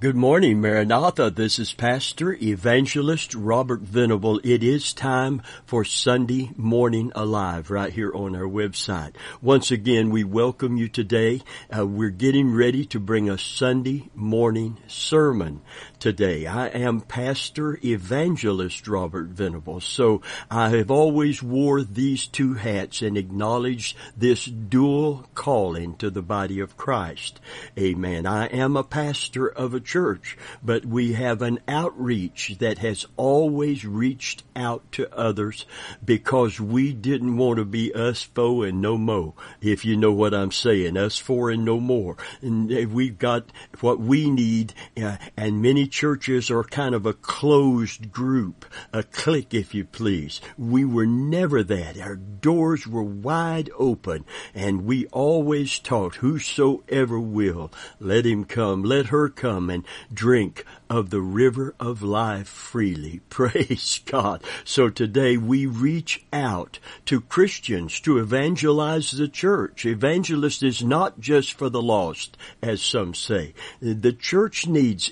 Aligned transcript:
Good 0.00 0.14
morning, 0.14 0.60
Maranatha. 0.60 1.28
This 1.28 1.58
is 1.58 1.72
Pastor 1.72 2.34
Evangelist 2.34 3.34
Robert 3.34 3.80
Venable. 3.80 4.38
It 4.44 4.62
is 4.62 4.92
time 4.92 5.42
for 5.66 5.84
Sunday 5.84 6.52
Morning 6.56 7.10
Alive 7.16 7.68
right 7.68 7.92
here 7.92 8.12
on 8.14 8.36
our 8.36 8.44
website. 8.44 9.16
Once 9.42 9.72
again, 9.72 10.10
we 10.10 10.22
welcome 10.22 10.76
you 10.76 10.86
today. 10.86 11.42
Uh, 11.76 11.84
we're 11.84 12.10
getting 12.10 12.54
ready 12.54 12.84
to 12.86 13.00
bring 13.00 13.28
a 13.28 13.36
Sunday 13.36 14.08
morning 14.14 14.78
sermon 14.86 15.62
today. 15.98 16.46
I 16.46 16.68
am 16.68 17.00
Pastor 17.00 17.78
Evangelist 17.84 18.86
Robert 18.86 19.28
Venable. 19.28 19.80
So 19.80 20.22
I 20.50 20.70
have 20.70 20.90
always 20.90 21.42
wore 21.42 21.82
these 21.82 22.28
two 22.28 22.54
hats 22.54 23.02
and 23.02 23.16
acknowledged 23.16 23.96
this 24.16 24.44
dual 24.44 25.28
calling 25.34 25.96
to 25.96 26.10
the 26.10 26.22
body 26.22 26.60
of 26.60 26.76
Christ. 26.76 27.40
Amen. 27.76 28.26
I 28.26 28.46
am 28.46 28.76
a 28.76 28.84
pastor 28.84 29.48
of 29.48 29.74
a 29.74 29.80
church, 29.80 30.38
but 30.62 30.84
we 30.84 31.14
have 31.14 31.42
an 31.42 31.58
outreach 31.66 32.56
that 32.60 32.78
has 32.78 33.06
always 33.16 33.84
reached 33.84 34.44
out 34.54 34.90
to 34.92 35.12
others 35.16 35.66
because 36.04 36.60
we 36.60 36.92
didn't 36.92 37.36
want 37.36 37.58
to 37.58 37.64
be 37.64 37.92
us 37.92 38.22
foe 38.22 38.62
and 38.62 38.80
no 38.80 38.96
mo. 38.96 39.34
If 39.60 39.84
you 39.84 39.96
know 39.96 40.12
what 40.12 40.34
I'm 40.34 40.52
saying, 40.52 40.96
us 40.96 41.18
for 41.18 41.50
and 41.50 41.64
no 41.64 41.80
more. 41.80 42.16
And 42.40 42.68
we've 42.92 43.18
got 43.18 43.50
what 43.80 43.98
we 43.98 44.30
need, 44.30 44.74
uh, 44.96 45.16
and 45.36 45.60
many 45.60 45.87
churches 45.90 46.50
are 46.50 46.62
kind 46.64 46.94
of 46.94 47.06
a 47.06 47.12
closed 47.12 48.12
group, 48.12 48.64
a 48.92 49.02
clique, 49.02 49.54
if 49.54 49.74
you 49.74 49.84
please. 49.84 50.40
We 50.56 50.84
were 50.84 51.06
never 51.06 51.62
that. 51.64 51.98
Our 52.00 52.16
doors 52.16 52.86
were 52.86 53.02
wide 53.02 53.70
open, 53.76 54.24
and 54.54 54.84
we 54.84 55.06
always 55.06 55.78
taught, 55.78 56.16
whosoever 56.16 57.18
will, 57.18 57.72
let 57.98 58.24
him 58.24 58.44
come, 58.44 58.82
let 58.82 59.06
her 59.06 59.28
come 59.28 59.70
and 59.70 59.84
drink 60.12 60.64
of 60.90 61.10
the 61.10 61.20
river 61.20 61.74
of 61.78 62.02
life 62.02 62.48
freely. 62.48 63.20
Praise 63.28 64.00
God. 64.04 64.42
So 64.64 64.88
today 64.88 65.36
we 65.36 65.66
reach 65.66 66.24
out 66.32 66.78
to 67.06 67.20
Christians 67.20 68.00
to 68.00 68.18
evangelize 68.18 69.10
the 69.10 69.28
church. 69.28 69.84
Evangelist 69.84 70.62
is 70.62 70.82
not 70.82 71.20
just 71.20 71.52
for 71.52 71.68
the 71.68 71.82
lost, 71.82 72.36
as 72.62 72.82
some 72.82 73.14
say. 73.14 73.54
The 73.80 74.12
church 74.12 74.66
needs 74.66 75.10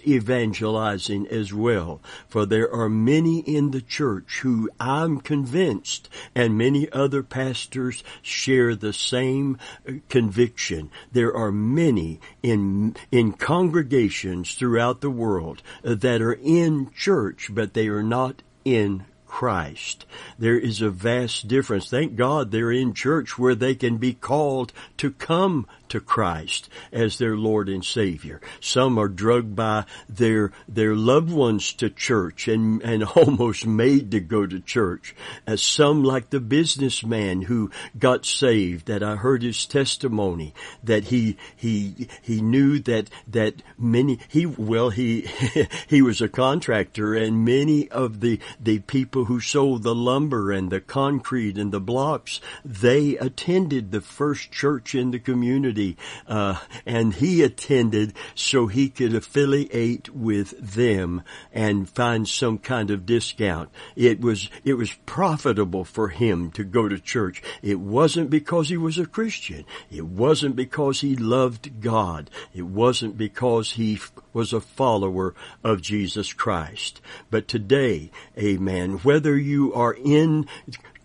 evangelizing 0.66 1.26
as 1.28 1.52
well, 1.52 2.00
for 2.28 2.44
there 2.44 2.72
are 2.72 2.88
many 2.88 3.38
in 3.40 3.70
the 3.70 3.80
church 3.80 4.40
who 4.42 4.68
I'm 4.80 5.20
convinced 5.20 6.08
and 6.34 6.58
many 6.58 6.90
other 6.90 7.22
pastors 7.22 8.02
share 8.22 8.74
the 8.74 8.92
same 8.92 9.58
uh, 9.88 9.92
conviction. 10.08 10.90
There 11.12 11.34
are 11.34 11.52
many 11.52 12.20
in, 12.42 12.96
in 13.12 13.32
congregations 13.32 14.54
throughout 14.54 15.00
the 15.00 15.10
world 15.10 15.62
uh, 15.84 15.94
that 15.94 16.20
are 16.20 16.38
in 16.42 16.90
church, 16.92 17.50
but 17.52 17.74
they 17.74 17.88
are 17.88 18.02
not 18.02 18.42
in 18.64 19.04
Christ. 19.36 20.06
There 20.38 20.58
is 20.58 20.80
a 20.80 20.88
vast 20.88 21.46
difference. 21.46 21.90
Thank 21.90 22.16
God 22.16 22.50
they're 22.50 22.72
in 22.72 22.94
church 22.94 23.38
where 23.38 23.54
they 23.54 23.74
can 23.74 23.98
be 23.98 24.14
called 24.14 24.72
to 24.96 25.10
come 25.10 25.66
to 25.90 26.00
Christ 26.00 26.68
as 26.90 27.18
their 27.18 27.36
Lord 27.36 27.68
and 27.68 27.84
Savior. 27.84 28.40
Some 28.60 28.98
are 28.98 29.08
drugged 29.08 29.54
by 29.54 29.84
their, 30.08 30.52
their 30.66 30.94
loved 30.94 31.30
ones 31.30 31.72
to 31.74 31.90
church 31.90 32.48
and, 32.48 32.82
and 32.82 33.04
almost 33.16 33.66
made 33.66 34.10
to 34.12 34.20
go 34.20 34.46
to 34.46 34.58
church. 34.58 35.14
As 35.46 35.62
some 35.62 36.02
like 36.02 36.30
the 36.30 36.40
businessman 36.40 37.42
who 37.42 37.70
got 37.98 38.24
saved 38.24 38.86
that 38.86 39.02
I 39.02 39.16
heard 39.16 39.42
his 39.42 39.66
testimony 39.66 40.54
that 40.82 41.04
he, 41.04 41.36
he, 41.54 42.08
he 42.22 42.40
knew 42.40 42.78
that, 42.80 43.10
that 43.28 43.62
many, 43.78 44.18
he, 44.28 44.46
well, 44.46 44.90
he, 44.90 45.28
he 45.88 46.02
was 46.02 46.20
a 46.20 46.28
contractor 46.28 47.14
and 47.14 47.44
many 47.44 47.88
of 47.90 48.20
the, 48.20 48.40
the 48.60 48.78
people 48.80 49.25
who 49.26 49.40
sold 49.40 49.82
the 49.82 49.94
lumber 49.94 50.50
and 50.50 50.70
the 50.70 50.80
concrete 50.80 51.58
and 51.58 51.72
the 51.72 51.80
blocks, 51.80 52.40
they 52.64 53.16
attended 53.18 53.90
the 53.90 54.00
first 54.00 54.50
church 54.50 54.94
in 54.94 55.10
the 55.10 55.18
community, 55.18 55.96
uh, 56.26 56.58
and 56.84 57.14
he 57.14 57.42
attended 57.42 58.12
so 58.34 58.66
he 58.66 58.88
could 58.88 59.14
affiliate 59.14 60.14
with 60.14 60.74
them 60.74 61.22
and 61.52 61.88
find 61.88 62.28
some 62.28 62.58
kind 62.58 62.90
of 62.90 63.06
discount. 63.06 63.70
It 63.94 64.20
was, 64.20 64.48
it 64.64 64.74
was 64.74 64.92
profitable 65.06 65.84
for 65.84 66.08
him 66.08 66.50
to 66.52 66.64
go 66.64 66.88
to 66.88 66.98
church. 66.98 67.42
It 67.62 67.80
wasn't 67.80 68.30
because 68.30 68.68
he 68.68 68.76
was 68.76 68.98
a 68.98 69.06
Christian. 69.06 69.64
It 69.90 70.06
wasn't 70.06 70.56
because 70.56 71.00
he 71.00 71.16
loved 71.16 71.80
God. 71.80 72.30
It 72.54 72.66
wasn't 72.66 73.16
because 73.16 73.72
he 73.72 74.00
was 74.32 74.52
a 74.52 74.60
follower 74.60 75.34
of 75.64 75.80
Jesus 75.80 76.32
Christ. 76.32 77.00
But 77.30 77.48
today, 77.48 78.10
amen, 78.38 79.00
whether 79.06 79.38
you 79.38 79.72
are 79.72 79.94
in 79.94 80.44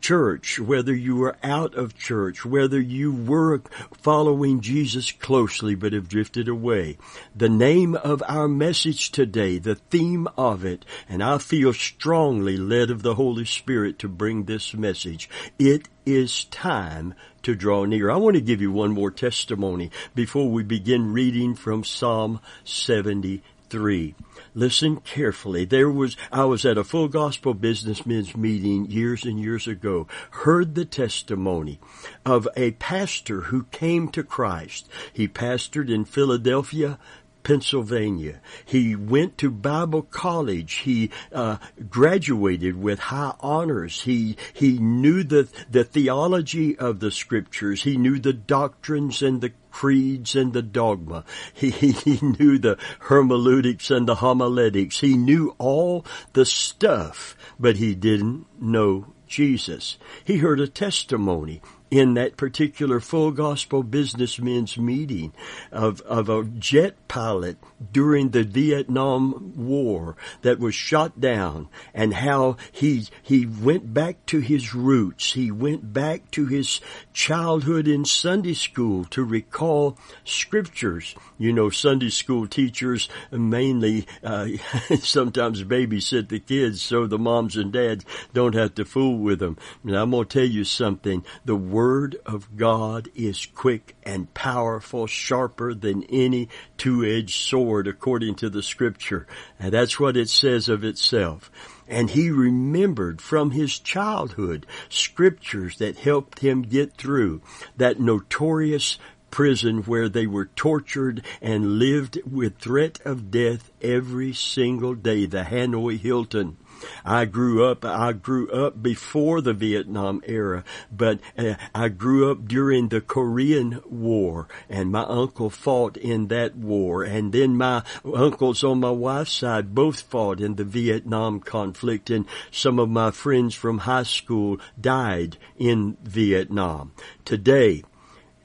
church, 0.01 0.59
whether 0.59 0.95
you 0.95 1.15
were 1.15 1.37
out 1.43 1.75
of 1.75 1.95
church, 1.95 2.43
whether 2.43 2.81
you 2.81 3.13
were 3.13 3.61
following 3.93 4.59
Jesus 4.59 5.11
closely 5.11 5.75
but 5.75 5.93
have 5.93 6.09
drifted 6.09 6.47
away. 6.47 6.97
The 7.35 7.47
name 7.47 7.93
of 7.93 8.23
our 8.27 8.47
message 8.47 9.11
today, 9.11 9.59
the 9.59 9.75
theme 9.75 10.27
of 10.35 10.65
it, 10.65 10.83
and 11.07 11.23
I 11.23 11.37
feel 11.37 11.73
strongly 11.73 12.57
led 12.57 12.89
of 12.89 13.03
the 13.03 13.13
Holy 13.13 13.45
Spirit 13.45 13.99
to 13.99 14.09
bring 14.09 14.45
this 14.45 14.73
message. 14.73 15.29
It 15.59 15.87
is 16.03 16.45
time 16.45 17.13
to 17.43 17.53
draw 17.53 17.85
near. 17.85 18.09
I 18.09 18.17
want 18.17 18.33
to 18.33 18.41
give 18.41 18.61
you 18.61 18.71
one 18.71 18.93
more 18.93 19.11
testimony 19.11 19.91
before 20.15 20.49
we 20.49 20.63
begin 20.63 21.13
reading 21.13 21.53
from 21.53 21.83
Psalm 21.83 22.39
73. 22.63 24.15
Listen 24.53 24.97
carefully. 24.97 25.63
There 25.63 25.89
was, 25.89 26.17
I 26.31 26.43
was 26.43 26.65
at 26.65 26.77
a 26.77 26.83
full 26.83 27.07
gospel 27.07 27.53
businessmen's 27.53 28.35
meeting 28.35 28.85
years 28.85 29.23
and 29.23 29.39
years 29.39 29.65
ago, 29.65 30.07
heard 30.31 30.75
the 30.75 30.83
testimony 30.83 31.79
of 32.25 32.49
a 32.57 32.71
pastor 32.71 33.41
who 33.43 33.63
came 33.71 34.09
to 34.09 34.23
Christ. 34.23 34.89
He 35.13 35.29
pastored 35.29 35.89
in 35.89 36.03
Philadelphia, 36.03 36.99
Pennsylvania. 37.43 38.41
He 38.65 38.95
went 38.95 39.37
to 39.39 39.49
Bible 39.49 40.03
college. 40.03 40.73
He 40.73 41.11
uh, 41.31 41.57
graduated 41.89 42.81
with 42.81 42.99
high 42.99 43.33
honors. 43.39 44.01
He 44.01 44.37
he 44.53 44.77
knew 44.77 45.23
the 45.23 45.47
the 45.69 45.83
theology 45.83 46.77
of 46.77 46.99
the 46.99 47.11
scriptures. 47.11 47.83
He 47.83 47.97
knew 47.97 48.19
the 48.19 48.33
doctrines 48.33 49.21
and 49.21 49.41
the 49.41 49.53
creeds 49.71 50.35
and 50.35 50.53
the 50.53 50.61
dogma. 50.61 51.23
He, 51.53 51.69
he 51.91 52.19
knew 52.21 52.59
the 52.59 52.77
hermeneutics 52.99 53.89
and 53.89 54.07
the 54.07 54.15
homiletics. 54.15 54.99
He 54.99 55.17
knew 55.17 55.55
all 55.57 56.05
the 56.33 56.45
stuff, 56.45 57.35
but 57.59 57.77
he 57.77 57.95
didn't 57.95 58.45
know 58.61 59.13
Jesus. 59.27 59.97
He 60.23 60.37
heard 60.37 60.59
a 60.59 60.67
testimony 60.67 61.61
in 61.91 62.13
that 62.13 62.37
particular 62.37 63.01
full 63.01 63.31
gospel 63.31 63.83
businessmen's 63.83 64.77
meeting 64.77 65.33
of, 65.73 65.99
of 66.01 66.29
a 66.29 66.45
jet 66.45 66.95
pilot 67.09 67.57
during 67.91 68.29
the 68.29 68.43
Vietnam 68.43 69.51
War 69.57 70.15
that 70.41 70.57
was 70.57 70.73
shot 70.73 71.19
down 71.19 71.67
and 71.93 72.13
how 72.13 72.55
he, 72.71 73.07
he 73.21 73.45
went 73.45 73.93
back 73.93 74.25
to 74.27 74.39
his 74.39 74.73
roots. 74.73 75.33
He 75.33 75.51
went 75.51 75.91
back 75.91 76.31
to 76.31 76.45
his 76.45 76.79
childhood 77.11 77.89
in 77.89 78.05
Sunday 78.05 78.53
school 78.53 79.03
to 79.05 79.25
recall 79.25 79.97
scriptures. 80.23 81.13
You 81.37 81.51
know, 81.51 81.69
Sunday 81.69 82.09
school 82.09 82.47
teachers 82.47 83.09
mainly, 83.31 84.07
uh, 84.23 84.47
sometimes 85.01 85.65
babysit 85.65 86.29
the 86.29 86.39
kids 86.39 86.81
so 86.81 87.05
the 87.05 87.19
moms 87.19 87.57
and 87.57 87.73
dads 87.73 88.05
don't 88.33 88.55
have 88.55 88.75
to 88.75 88.85
fool 88.85 89.17
with 89.17 89.39
them. 89.39 89.57
And 89.83 89.97
I'm 89.97 90.11
going 90.11 90.25
to 90.25 90.39
tell 90.39 90.47
you 90.47 90.63
something. 90.63 91.25
The 91.43 91.57
Word 91.57 91.80
of 92.25 92.55
God 92.55 93.09
is 93.15 93.45
quick 93.45 93.95
and 94.03 94.31
powerful, 94.33 95.07
sharper 95.07 95.73
than 95.73 96.03
any 96.03 96.49
two-edged 96.77 97.33
sword 97.33 97.87
according 97.87 98.35
to 98.35 98.49
the 98.49 98.61
scripture. 98.61 99.25
And 99.59 99.73
that's 99.73 99.99
what 99.99 100.15
it 100.15 100.29
says 100.29 100.69
of 100.69 100.83
itself. 100.83 101.51
And 101.87 102.09
he 102.09 102.29
remembered 102.29 103.21
from 103.21 103.51
his 103.51 103.79
childhood 103.79 104.65
scriptures 104.89 105.77
that 105.79 105.97
helped 105.97 106.39
him 106.39 106.61
get 106.61 106.97
through 106.97 107.41
that 107.77 107.99
notorious 107.99 108.99
prison 109.31 109.83
where 109.83 110.09
they 110.09 110.27
were 110.27 110.45
tortured 110.45 111.23
and 111.41 111.79
lived 111.79 112.19
with 112.29 112.57
threat 112.59 112.99
of 113.05 113.31
death 113.31 113.71
every 113.81 114.33
single 114.33 114.93
day, 114.93 115.25
the 115.25 115.43
Hanoi 115.43 115.97
Hilton. 115.97 116.57
I 117.05 117.25
grew 117.25 117.65
up, 117.65 117.85
I 117.85 118.13
grew 118.13 118.49
up 118.51 118.81
before 118.81 119.41
the 119.41 119.53
Vietnam 119.53 120.21
era, 120.25 120.63
but 120.91 121.19
uh, 121.37 121.55
I 121.73 121.89
grew 121.89 122.31
up 122.31 122.47
during 122.47 122.89
the 122.89 123.01
Korean 123.01 123.81
War 123.85 124.47
and 124.69 124.91
my 124.91 125.03
uncle 125.03 125.49
fought 125.49 125.97
in 125.97 126.27
that 126.27 126.55
war 126.55 127.03
and 127.03 127.31
then 127.31 127.57
my 127.57 127.83
uncles 128.05 128.63
on 128.63 128.79
my 128.79 128.91
wife's 128.91 129.31
side 129.31 129.75
both 129.75 130.01
fought 130.01 130.39
in 130.39 130.55
the 130.55 130.63
Vietnam 130.63 131.39
conflict 131.39 132.09
and 132.09 132.25
some 132.51 132.79
of 132.79 132.89
my 132.89 133.11
friends 133.11 133.55
from 133.55 133.79
high 133.79 134.03
school 134.03 134.59
died 134.79 135.37
in 135.57 135.97
Vietnam. 136.03 136.91
Today, 137.25 137.83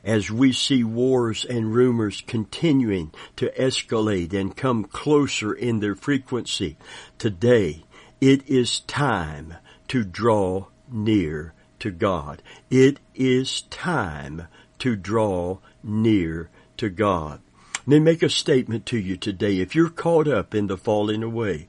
as 0.07 0.31
we 0.31 0.53
see 0.53 0.85
wars 0.85 1.45
and 1.45 1.75
rumors 1.75 2.23
continuing 2.29 3.13
to 3.35 3.51
escalate 3.59 4.33
and 4.33 4.57
come 4.57 4.85
closer 4.85 5.53
in 5.53 5.81
their 5.81 5.97
frequency. 5.97 6.77
Today, 7.19 7.83
it 8.21 8.49
is 8.49 8.81
time 8.81 9.55
to 9.89 10.05
draw 10.05 10.67
near 10.91 11.53
to 11.79 11.91
God. 11.91 12.43
It 12.71 13.01
is 13.15 13.63
time 13.63 14.49
to 14.79 14.97
draw 14.97 15.59
near 15.83 16.49
to 16.79 16.89
God. 16.89 17.41
Let 17.87 17.87
me 17.87 18.01
make 18.01 18.23
a 18.23 18.31
statement 18.31 18.87
to 18.87 18.99
you 18.99 19.17
today. 19.17 19.61
If 19.61 19.75
you're 19.75 19.91
caught 19.91 20.27
up 20.27 20.55
in 20.55 20.67
the 20.67 20.77
falling 20.77 21.23
away, 21.23 21.69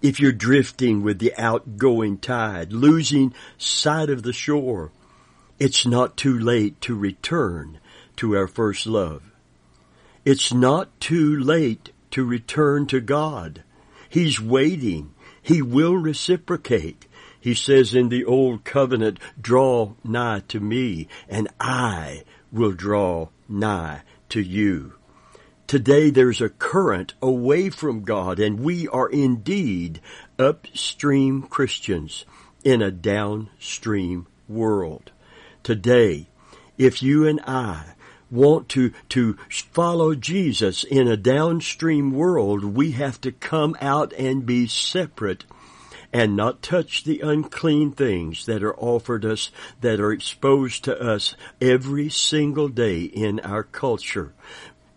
if 0.00 0.20
you're 0.20 0.32
drifting 0.32 1.02
with 1.02 1.18
the 1.18 1.34
outgoing 1.36 2.18
tide, 2.18 2.72
losing 2.72 3.34
sight 3.58 4.10
of 4.10 4.22
the 4.22 4.32
shore, 4.32 4.92
it's 5.58 5.86
not 5.86 6.16
too 6.16 6.38
late 6.38 6.80
to 6.82 6.94
return 6.94 7.78
to 8.16 8.36
our 8.36 8.46
first 8.46 8.86
love. 8.86 9.32
It's 10.24 10.52
not 10.52 11.00
too 11.00 11.38
late 11.38 11.90
to 12.10 12.24
return 12.24 12.86
to 12.86 13.00
God. 13.00 13.62
He's 14.08 14.40
waiting. 14.40 15.13
He 15.44 15.60
will 15.60 15.94
reciprocate. 15.94 17.06
He 17.38 17.52
says 17.52 17.94
in 17.94 18.08
the 18.08 18.24
old 18.24 18.64
covenant, 18.64 19.20
draw 19.38 19.92
nigh 20.02 20.40
to 20.48 20.58
me 20.58 21.06
and 21.28 21.48
I 21.60 22.24
will 22.50 22.72
draw 22.72 23.28
nigh 23.46 24.00
to 24.30 24.40
you. 24.40 24.94
Today 25.66 26.08
there's 26.08 26.40
a 26.40 26.48
current 26.48 27.12
away 27.20 27.68
from 27.68 28.04
God 28.04 28.40
and 28.40 28.60
we 28.60 28.88
are 28.88 29.10
indeed 29.10 30.00
upstream 30.38 31.42
Christians 31.42 32.24
in 32.64 32.80
a 32.80 32.90
downstream 32.90 34.26
world. 34.48 35.12
Today, 35.62 36.28
if 36.78 37.02
you 37.02 37.26
and 37.26 37.40
I 37.46 37.93
want 38.34 38.68
to, 38.70 38.92
to 39.10 39.38
follow 39.48 40.14
Jesus 40.14 40.84
in 40.84 41.08
a 41.08 41.16
downstream 41.16 42.12
world, 42.12 42.64
we 42.64 42.92
have 42.92 43.20
to 43.22 43.32
come 43.32 43.76
out 43.80 44.12
and 44.14 44.44
be 44.44 44.66
separate 44.66 45.44
and 46.12 46.36
not 46.36 46.62
touch 46.62 47.02
the 47.02 47.20
unclean 47.20 47.90
things 47.90 48.46
that 48.46 48.62
are 48.62 48.76
offered 48.76 49.24
us, 49.24 49.50
that 49.80 50.00
are 50.00 50.12
exposed 50.12 50.84
to 50.84 51.00
us 51.00 51.34
every 51.60 52.08
single 52.08 52.68
day 52.68 53.02
in 53.02 53.40
our 53.40 53.64
culture. 53.64 54.32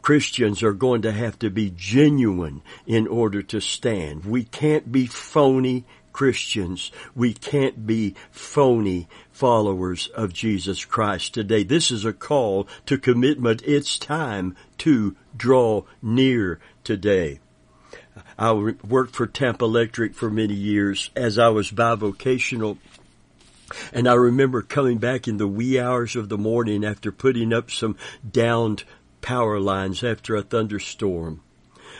Christians 0.04 0.63
are 0.63 0.74
going 0.74 1.01
to 1.01 1.12
have 1.12 1.38
to 1.39 1.50
be 1.50 1.74
genuine 1.75 2.62
in 2.86 3.07
order 3.07 3.42
to 3.42 3.60
stand. 3.60 4.25
We 4.25 4.44
can't 4.44 4.92
be 4.92 5.06
phony 5.06 5.86
Christians. 6.18 6.92
We 7.14 7.31
can't 7.31 7.86
be 7.86 8.16
phony 8.31 9.08
followers 9.31 10.08
of 10.16 10.34
Jesus 10.34 10.84
Christ 10.84 11.36
today. 11.36 11.62
This 11.62 11.92
is 11.92 12.06
a 12.06 12.12
call 12.12 12.68
to 12.88 12.98
commitment. 12.98 13.62
It's 13.64 14.00
time 14.00 14.56
to 14.80 15.16
draw 15.38 15.84
near 16.02 16.60
today. 16.84 17.40
I 18.36 18.52
worked 18.52 19.16
for 19.16 19.28
Tampa 19.28 19.66
Electric 19.66 20.16
for 20.16 20.31
many 20.31 20.56
years 20.56 21.12
as 21.16 21.38
I 21.38 21.50
was 21.50 21.69
bivocational. 21.69 22.80
And 23.94 24.08
I 24.08 24.16
remember 24.16 24.63
coming 24.63 24.98
back 24.98 25.28
in 25.28 25.38
the 25.38 25.48
wee 25.48 25.80
hours 25.80 26.16
of 26.16 26.30
the 26.30 26.38
morning 26.40 26.84
after 26.84 27.12
putting 27.12 27.54
up 27.54 27.70
some 27.70 27.96
downed 28.28 28.86
power 29.22 29.60
lines 29.60 30.04
after 30.04 30.36
a 30.36 30.42
thunderstorm. 30.42 31.42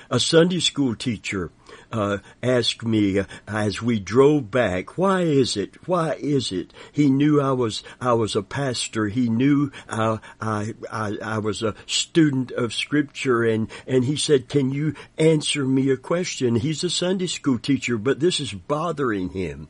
A 0.10 0.20
Sunday 0.20 0.60
school 0.60 0.96
teacher 0.96 1.52
uh, 1.92 2.18
asked 2.42 2.84
me 2.84 3.20
uh, 3.20 3.26
as 3.48 3.82
we 3.82 4.00
drove 4.00 4.52
back, 4.52 4.98
"Why 4.98 5.22
is 5.22 5.58
it? 5.58 5.88
Why 5.88 6.14
is 6.14 6.52
it?" 6.52 6.74
He 6.92 7.10
knew 7.10 7.42
I 7.42 7.52
was 7.52 7.84
I 8.00 8.14
was 8.14 8.36
a 8.36 8.44
pastor. 8.44 9.08
He 9.08 9.30
knew 9.30 9.72
uh, 9.90 10.18
I, 10.42 10.74
I 10.92 11.18
I 11.24 11.38
was 11.40 11.64
a 11.64 11.76
student 11.86 12.52
of 12.52 12.74
Scripture, 12.74 13.44
and 13.44 13.70
and 13.86 14.06
he 14.06 14.16
said, 14.16 14.50
"Can 14.50 14.72
you 14.72 14.96
answer 15.18 15.66
me 15.66 15.90
a 15.90 15.98
question?" 15.98 16.56
He's 16.56 16.84
a 16.84 16.90
Sunday 16.90 17.28
school 17.28 17.60
teacher, 17.60 17.98
but 17.98 18.20
this 18.20 18.40
is 18.40 18.54
bothering 18.54 19.30
him 19.30 19.68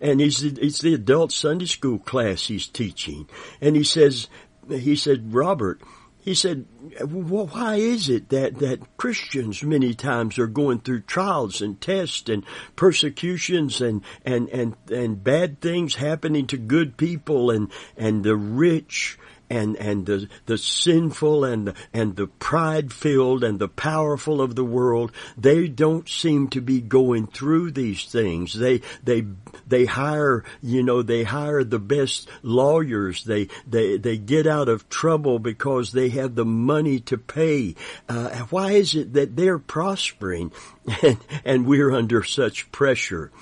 and 0.00 0.20
he's 0.20 0.42
it's 0.42 0.80
the 0.80 0.94
adult 0.94 1.32
Sunday 1.32 1.66
school 1.66 1.98
class 1.98 2.46
he's 2.46 2.66
teaching, 2.66 3.28
and 3.60 3.76
he 3.76 3.84
says 3.84 4.28
he 4.68 4.96
said 4.96 5.32
Robert 5.32 5.80
he 6.22 6.34
said, 6.34 6.66
well, 7.00 7.46
why 7.46 7.76
is 7.76 8.08
it 8.08 8.28
that, 8.28 8.58
that 8.58 8.96
Christians 8.96 9.62
many 9.62 9.94
times 9.94 10.38
are 10.38 10.46
going 10.46 10.80
through 10.80 11.02
trials 11.02 11.62
and 11.62 11.80
tests 11.80 12.28
and 12.28 12.44
persecutions 12.76 13.80
and, 13.80 14.02
and, 14.24 14.48
and, 14.50 14.76
and 14.90 15.24
bad 15.24 15.60
things 15.60 15.94
happening 15.94 16.46
to 16.48 16.58
good 16.58 16.96
people 16.96 17.50
and, 17.50 17.70
and 17.96 18.22
the 18.22 18.36
rich 18.36 19.18
and 19.50 19.76
and 19.76 20.06
the 20.06 20.28
the 20.46 20.56
sinful 20.56 21.44
and 21.44 21.74
and 21.92 22.16
the 22.16 22.28
pride 22.28 22.92
filled 22.92 23.42
and 23.42 23.58
the 23.58 23.68
powerful 23.68 24.40
of 24.40 24.54
the 24.54 24.64
world 24.64 25.12
they 25.36 25.66
don't 25.66 26.08
seem 26.08 26.48
to 26.48 26.60
be 26.60 26.80
going 26.80 27.26
through 27.26 27.72
these 27.72 28.04
things. 28.04 28.52
They 28.54 28.80
they 29.02 29.24
they 29.66 29.84
hire 29.84 30.44
you 30.62 30.82
know 30.82 31.02
they 31.02 31.24
hire 31.24 31.64
the 31.64 31.78
best 31.78 32.28
lawyers. 32.42 33.24
They 33.24 33.48
they 33.66 33.98
they 33.98 34.16
get 34.16 34.46
out 34.46 34.68
of 34.68 34.88
trouble 34.88 35.38
because 35.38 35.92
they 35.92 36.10
have 36.10 36.34
the 36.34 36.44
money 36.44 37.00
to 37.00 37.18
pay. 37.18 37.74
Uh, 38.08 38.30
why 38.50 38.72
is 38.72 38.94
it 38.94 39.14
that 39.14 39.36
they're 39.36 39.58
prospering 39.58 40.52
and 41.02 41.18
and 41.44 41.66
we're 41.66 41.90
under 41.90 42.22
such 42.22 42.70
pressure 42.70 43.32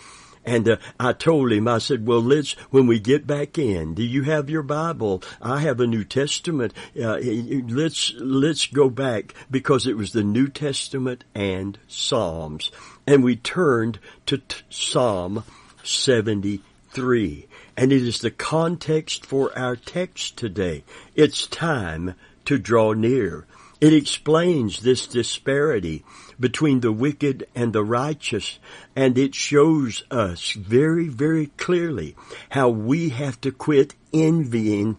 and 0.49 0.67
uh, 0.67 0.77
I 0.99 1.13
told 1.13 1.53
him, 1.53 1.69
I 1.69 1.77
said, 1.77 2.07
well, 2.07 2.23
let's, 2.23 2.53
when 2.71 2.87
we 2.87 2.99
get 2.99 3.27
back 3.27 3.59
in, 3.59 3.93
do 3.93 4.03
you 4.03 4.23
have 4.23 4.49
your 4.49 4.63
Bible? 4.63 5.23
I 5.43 5.61
have 5.61 5.79
a 5.79 5.87
New 5.87 6.05
Testament. 6.05 6.73
Uh, 6.99 7.19
let's, 7.19 8.15
let's 8.19 8.67
go 8.67 8.89
back 8.89 9.35
because 9.51 9.87
it 9.87 9.99
was 9.99 10.13
the 10.13 10.25
New 10.25 10.49
Testament 10.49 11.25
and 11.35 11.79
Psalms. 11.87 12.71
And 13.07 13.23
we 13.23 13.37
turned 13.37 13.99
to 14.25 14.39
t- 14.39 14.57
Psalm 14.71 15.45
73. 15.85 17.47
And 17.77 17.93
it 17.93 18.03
is 18.03 18.21
the 18.21 18.31
context 18.31 19.27
for 19.27 19.57
our 19.57 19.77
text 19.77 20.39
today. 20.39 20.83
It's 21.15 21.47
time 21.47 22.15
to 22.47 22.59
draw 22.59 22.95
near. 22.95 23.45
It 23.83 23.93
explains 23.93 24.81
this 24.81 25.07
disparity 25.07 26.05
between 26.41 26.81
the 26.81 26.93
wicked 26.93 27.47
and 27.55 27.73
the 27.73 27.85
righteous, 27.85 28.59
and 28.95 29.19
it 29.19 29.35
shows 29.35 30.05
us 30.11 30.53
very, 30.53 31.09
very 31.09 31.47
clearly 31.57 32.15
how 32.51 32.69
we 32.69 33.09
have 33.11 33.41
to 33.41 33.51
quit 33.51 33.95
envying 34.13 34.97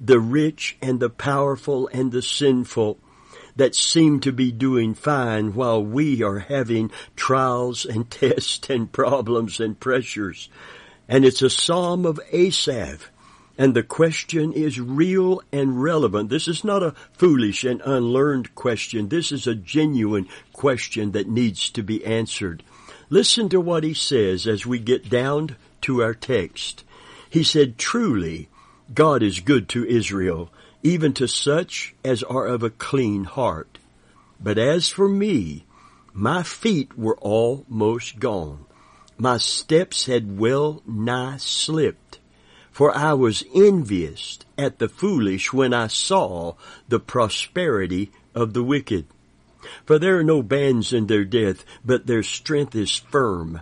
the 0.00 0.20
rich 0.20 0.76
and 0.82 1.00
the 1.00 1.10
powerful 1.10 1.88
and 1.92 2.12
the 2.12 2.22
sinful 2.22 2.98
that 3.56 3.74
seem 3.74 4.20
to 4.20 4.32
be 4.32 4.50
doing 4.50 4.94
fine 4.94 5.54
while 5.54 5.82
we 5.82 6.22
are 6.22 6.40
having 6.40 6.90
trials 7.16 7.84
and 7.84 8.10
tests 8.10 8.68
and 8.68 8.90
problems 8.92 9.60
and 9.60 9.78
pressures. 9.78 10.48
And 11.08 11.24
it's 11.24 11.42
a 11.42 11.50
psalm 11.50 12.06
of 12.06 12.20
Asaph 12.32 13.10
and 13.56 13.74
the 13.74 13.82
question 13.82 14.52
is 14.52 14.80
real 14.80 15.42
and 15.52 15.82
relevant. 15.82 16.28
This 16.28 16.48
is 16.48 16.64
not 16.64 16.82
a 16.82 16.94
foolish 17.12 17.64
and 17.64 17.80
unlearned 17.84 18.54
question. 18.54 19.08
This 19.08 19.30
is 19.30 19.46
a 19.46 19.54
genuine 19.54 20.28
question 20.52 21.12
that 21.12 21.28
needs 21.28 21.70
to 21.70 21.82
be 21.82 22.04
answered. 22.04 22.62
Listen 23.10 23.48
to 23.50 23.60
what 23.60 23.84
he 23.84 23.94
says 23.94 24.46
as 24.46 24.66
we 24.66 24.78
get 24.78 25.08
down 25.08 25.56
to 25.82 26.02
our 26.02 26.14
text. 26.14 26.84
He 27.30 27.44
said, 27.44 27.78
truly, 27.78 28.48
God 28.92 29.22
is 29.22 29.40
good 29.40 29.68
to 29.70 29.84
Israel, 29.86 30.50
even 30.82 31.12
to 31.14 31.28
such 31.28 31.94
as 32.04 32.22
are 32.22 32.46
of 32.46 32.62
a 32.62 32.70
clean 32.70 33.24
heart. 33.24 33.78
But 34.40 34.58
as 34.58 34.88
for 34.88 35.08
me, 35.08 35.64
my 36.12 36.42
feet 36.42 36.98
were 36.98 37.16
almost 37.18 38.18
gone. 38.18 38.66
My 39.16 39.38
steps 39.38 40.06
had 40.06 40.38
well 40.38 40.82
nigh 40.86 41.36
slipped. 41.38 42.03
For 42.74 42.92
I 42.92 43.12
was 43.12 43.44
envious 43.54 44.40
at 44.58 44.80
the 44.80 44.88
foolish 44.88 45.52
when 45.52 45.72
I 45.72 45.86
saw 45.86 46.54
the 46.88 46.98
prosperity 46.98 48.10
of 48.34 48.52
the 48.52 48.64
wicked. 48.64 49.06
For 49.86 49.96
there 49.96 50.18
are 50.18 50.24
no 50.24 50.42
bands 50.42 50.92
in 50.92 51.06
their 51.06 51.24
death, 51.24 51.64
but 51.84 52.08
their 52.08 52.24
strength 52.24 52.74
is 52.74 52.96
firm. 52.96 53.60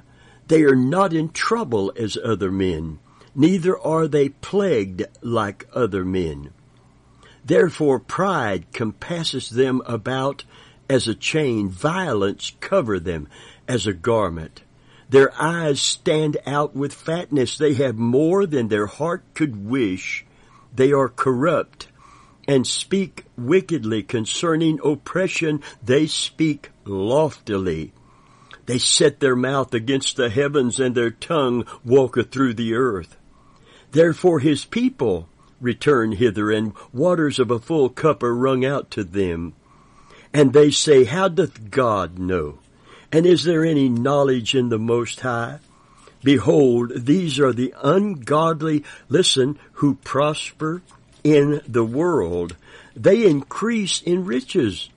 They 0.49 0.62
are 0.62 0.75
not 0.75 1.12
in 1.12 1.28
trouble 1.28 1.92
as 1.95 2.16
other 2.16 2.50
men, 2.50 3.00
neither 3.35 3.78
are 3.78 4.09
they 4.09 4.31
plagued 4.31 5.04
like 5.21 5.69
other 5.75 6.07
men. 6.07 6.54
Therefore 7.45 8.00
pride 8.00 8.73
compasses 8.73 9.50
them 9.50 9.83
about 9.85 10.45
as 10.88 11.07
a 11.07 11.14
chain, 11.14 11.69
violence 11.69 12.52
cover 12.61 12.99
them 12.99 13.28
as 13.69 13.87
a 13.87 13.92
garment. 13.92 14.62
Their 15.12 15.31
eyes 15.38 15.78
stand 15.78 16.38
out 16.47 16.75
with 16.75 16.95
fatness. 16.95 17.59
They 17.59 17.75
have 17.75 17.99
more 17.99 18.47
than 18.47 18.69
their 18.69 18.87
heart 18.87 19.23
could 19.35 19.69
wish. 19.69 20.25
They 20.75 20.90
are 20.90 21.11
corrupt 21.11 21.88
and 22.49 22.66
speak 22.66 23.26
wickedly 23.37 24.02
concerning 24.02 24.81
oppression. 24.83 25.62
They 25.85 26.07
speak 26.07 26.71
loftily. 26.87 27.92
They 28.64 28.78
set 28.78 29.21
their 29.21 29.37
mouth 29.37 29.75
against 29.75 30.16
the 30.16 30.31
heavens 30.31 30.81
and 30.81 30.95
their 30.95 31.11
tongue 31.11 31.66
walketh 31.85 32.31
through 32.31 32.54
the 32.54 32.73
earth. 32.73 33.19
Therefore 33.90 34.40
his 34.40 34.64
people 34.64 35.28
return 35.61 36.12
hither, 36.12 36.50
and 36.50 36.73
waters 36.90 37.38
of 37.38 37.50
a 37.50 37.59
full 37.59 37.90
cup 37.90 38.23
are 38.23 38.35
wrung 38.35 38.64
out 38.64 38.90
to 38.92 39.04
them. 39.04 39.52
And 40.33 40.54
they 40.54 40.71
say, 40.71 41.04
How 41.04 41.28
doth 41.28 41.71
God 41.71 42.19
know? 42.19 42.61
And 43.12 43.26
is 43.26 43.45
there 43.45 43.64
any 43.64 43.90
knowledge 43.90 44.54
in 44.54 44.71
the 44.71 44.78
Most 44.78 45.21
High? 45.21 45.59
Behold, 46.25 46.92
these 46.97 47.38
are 47.38 47.52
the 47.52 47.75
ungodly, 47.83 48.85
listen, 49.09 49.59
who 49.75 49.97
prosper 49.97 50.81
in 51.23 51.61
the 51.69 51.85
world. 51.85 52.57
They 52.97 53.26
increase 53.26 54.00
in 54.00 54.25
riches. 54.25 54.88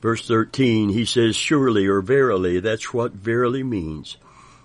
Verse 0.00 0.26
13, 0.26 0.90
he 0.90 1.04
says, 1.04 1.36
surely 1.36 1.86
or 1.86 2.00
verily, 2.00 2.60
that's 2.60 2.92
what 2.92 3.12
verily 3.12 3.62
means. 3.62 4.16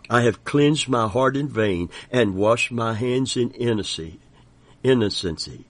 I 0.09 0.21
have 0.21 0.45
cleansed 0.45 0.87
my 0.87 1.07
heart 1.07 1.35
in 1.35 1.47
vain 1.47 1.89
and 2.11 2.35
washed 2.35 2.71
my 2.71 2.93
hands 2.93 3.35
in 3.35 3.51
innocency. 3.51 4.19
innocency. 4.83 5.65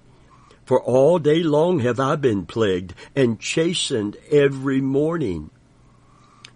For 0.65 0.81
all 0.81 1.17
day 1.17 1.43
long 1.43 1.79
have 1.79 1.99
I 1.99 2.17
been 2.17 2.45
plagued 2.45 2.93
and 3.15 3.39
chastened 3.39 4.17
every 4.31 4.81
morning. 4.81 5.49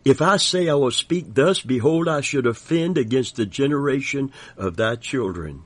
If 0.04 0.22
I 0.22 0.38
say 0.38 0.68
I 0.68 0.74
will 0.74 0.92
speak 0.92 1.34
thus, 1.34 1.62
behold, 1.62 2.08
I 2.08 2.22
should 2.22 2.48
offend 2.48 2.98
against 2.98 3.36
the 3.36 3.46
generation 3.46 4.32
of 4.58 4.76
thy 4.76 4.96
children. 4.96 5.64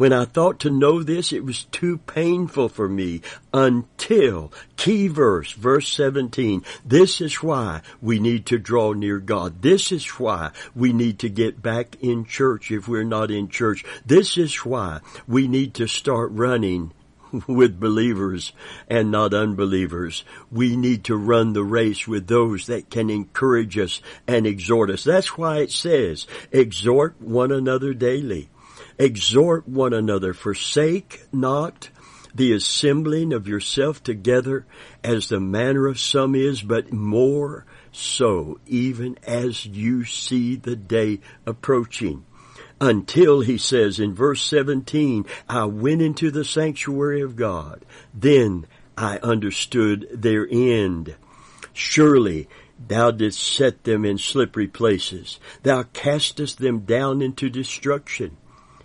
When 0.00 0.14
I 0.14 0.24
thought 0.24 0.60
to 0.60 0.70
know 0.70 1.02
this, 1.02 1.30
it 1.30 1.44
was 1.44 1.64
too 1.64 1.98
painful 1.98 2.70
for 2.70 2.88
me 2.88 3.20
until, 3.52 4.50
key 4.76 5.08
verse, 5.08 5.52
verse 5.52 5.92
17, 5.92 6.64
this 6.86 7.20
is 7.20 7.42
why 7.42 7.82
we 8.00 8.18
need 8.18 8.46
to 8.46 8.58
draw 8.58 8.94
near 8.94 9.18
God. 9.18 9.60
This 9.60 9.92
is 9.92 10.06
why 10.18 10.52
we 10.74 10.94
need 10.94 11.18
to 11.18 11.28
get 11.28 11.60
back 11.60 11.96
in 12.00 12.24
church 12.24 12.70
if 12.70 12.88
we're 12.88 13.04
not 13.04 13.30
in 13.30 13.48
church. 13.48 13.84
This 14.06 14.38
is 14.38 14.64
why 14.64 15.00
we 15.28 15.46
need 15.48 15.74
to 15.74 15.86
start 15.86 16.30
running 16.32 16.92
with 17.46 17.80
believers 17.80 18.52
and 18.88 19.10
not 19.10 19.34
unbelievers. 19.34 20.24
We 20.50 20.76
need 20.76 21.04
to 21.04 21.16
run 21.16 21.52
the 21.52 21.64
race 21.64 22.06
with 22.06 22.26
those 22.26 22.66
that 22.66 22.90
can 22.90 23.10
encourage 23.10 23.78
us 23.78 24.00
and 24.26 24.46
exhort 24.46 24.90
us. 24.90 25.04
That's 25.04 25.36
why 25.36 25.58
it 25.58 25.70
says, 25.70 26.26
exhort 26.50 27.20
one 27.20 27.52
another 27.52 27.94
daily. 27.94 28.48
Exhort 28.98 29.68
one 29.68 29.92
another. 29.92 30.34
Forsake 30.34 31.22
not 31.32 31.90
the 32.34 32.52
assembling 32.52 33.32
of 33.32 33.48
yourself 33.48 34.02
together 34.02 34.66
as 35.02 35.28
the 35.28 35.40
manner 35.40 35.86
of 35.86 35.98
some 35.98 36.34
is, 36.34 36.62
but 36.62 36.92
more 36.92 37.64
so 37.92 38.60
even 38.66 39.18
as 39.26 39.66
you 39.66 40.04
see 40.04 40.56
the 40.56 40.76
day 40.76 41.20
approaching 41.44 42.24
until 42.80 43.40
he 43.40 43.58
says 43.58 44.00
in 44.00 44.14
verse 44.14 44.42
17, 44.42 45.26
I 45.48 45.64
went 45.66 46.00
into 46.00 46.30
the 46.30 46.44
sanctuary 46.44 47.20
of 47.20 47.36
God. 47.36 47.84
Then 48.14 48.66
I 48.96 49.18
understood 49.18 50.08
their 50.12 50.48
end. 50.50 51.14
Surely 51.72 52.48
thou 52.88 53.10
didst 53.10 53.42
set 53.42 53.84
them 53.84 54.04
in 54.04 54.18
slippery 54.18 54.66
places. 54.66 55.38
Thou 55.62 55.82
castest 55.92 56.58
them 56.58 56.80
down 56.80 57.20
into 57.20 57.50
destruction. 57.50 58.36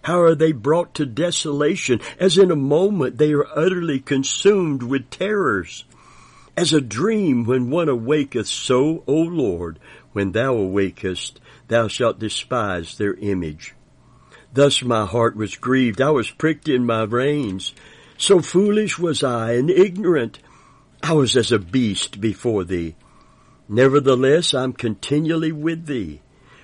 How 0.03 0.21
are 0.21 0.35
they 0.35 0.51
brought 0.51 0.93
to 0.95 1.05
desolation? 1.05 1.99
As 2.19 2.37
in 2.37 2.51
a 2.51 2.55
moment 2.55 3.17
they 3.17 3.31
are 3.33 3.47
utterly 3.57 3.99
consumed 3.99 4.83
with 4.83 5.09
terrors. 5.09 5.85
As 6.55 6.73
a 6.73 6.81
dream 6.81 7.43
when 7.43 7.69
one 7.69 7.89
awaketh, 7.89 8.47
so, 8.47 9.03
O 9.07 9.13
Lord, 9.13 9.79
when 10.13 10.31
thou 10.31 10.53
awakest, 10.53 11.39
thou 11.67 11.87
shalt 11.87 12.19
despise 12.19 12.97
their 12.97 13.15
image. 13.15 13.73
Thus 14.55 14.81
my 14.81 15.05
heart 15.05 15.35
was 15.35 15.57
grieved. 15.57 16.01
I 16.01 16.11
was 16.11 16.29
pricked 16.29 16.69
in 16.69 16.85
my 16.85 17.03
reins. 17.03 17.73
So 18.17 18.39
foolish 18.39 18.97
was 18.97 19.21
I 19.21 19.55
and 19.55 19.69
ignorant. 19.69 20.39
I 21.03 21.11
was 21.11 21.35
as 21.35 21.51
a 21.51 21.59
beast 21.59 22.21
before 22.21 22.63
thee. 22.63 22.95
Nevertheless, 23.67 24.53
I'm 24.53 24.71
continually 24.71 25.51
with 25.51 25.87
thee, 25.87 26.21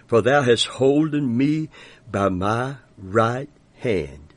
for 0.08 0.22
thou 0.22 0.42
hast 0.42 0.68
holden 0.68 1.36
me 1.36 1.68
by 2.10 2.30
my 2.30 2.78
right 2.98 3.50
hand. 3.76 4.34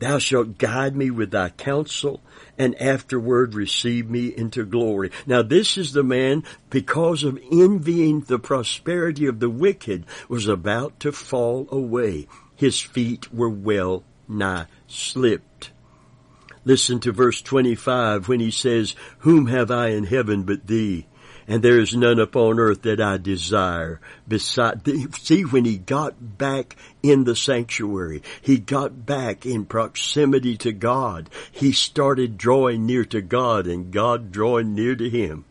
Thou 0.00 0.18
shalt 0.18 0.58
guide 0.58 0.96
me 0.96 1.12
with 1.12 1.30
thy 1.30 1.50
counsel 1.50 2.20
and 2.58 2.74
afterward 2.82 3.54
receive 3.54 4.10
me 4.10 4.26
into 4.36 4.64
glory. 4.64 5.12
Now 5.24 5.42
this 5.42 5.78
is 5.78 5.92
the 5.92 6.02
man, 6.02 6.42
because 6.68 7.22
of 7.22 7.38
envying 7.52 8.22
the 8.22 8.40
prosperity 8.40 9.26
of 9.26 9.38
the 9.38 9.50
wicked, 9.50 10.04
was 10.28 10.48
about 10.48 10.98
to 11.00 11.12
fall 11.12 11.68
away 11.70 12.26
his 12.62 12.80
feet 12.80 13.34
were 13.34 13.50
well 13.50 14.04
nigh 14.28 14.66
slipped. 14.86 15.72
Listen 16.64 17.00
to 17.00 17.10
verse 17.10 17.42
25 17.42 18.28
when 18.28 18.38
he 18.38 18.52
says, 18.52 18.94
Whom 19.18 19.46
have 19.46 19.72
I 19.72 19.88
in 19.88 20.04
heaven 20.04 20.44
but 20.44 20.68
thee? 20.68 21.08
And 21.48 21.60
there 21.60 21.80
is 21.80 21.96
none 21.96 22.20
upon 22.20 22.60
earth 22.60 22.82
that 22.82 23.00
I 23.00 23.16
desire 23.16 24.00
beside 24.28 24.84
thee. 24.84 25.06
See, 25.18 25.42
when 25.42 25.64
he 25.64 25.76
got 25.76 26.38
back 26.38 26.76
in 27.02 27.24
the 27.24 27.34
sanctuary, 27.34 28.22
he 28.40 28.58
got 28.58 29.04
back 29.04 29.44
in 29.44 29.64
proximity 29.64 30.56
to 30.58 30.70
God. 30.70 31.30
He 31.50 31.72
started 31.72 32.38
drawing 32.38 32.86
near 32.86 33.04
to 33.06 33.20
God 33.20 33.66
and 33.66 33.90
God 33.90 34.30
drawing 34.30 34.72
near 34.72 34.94
to 34.94 35.10
him. 35.10 35.46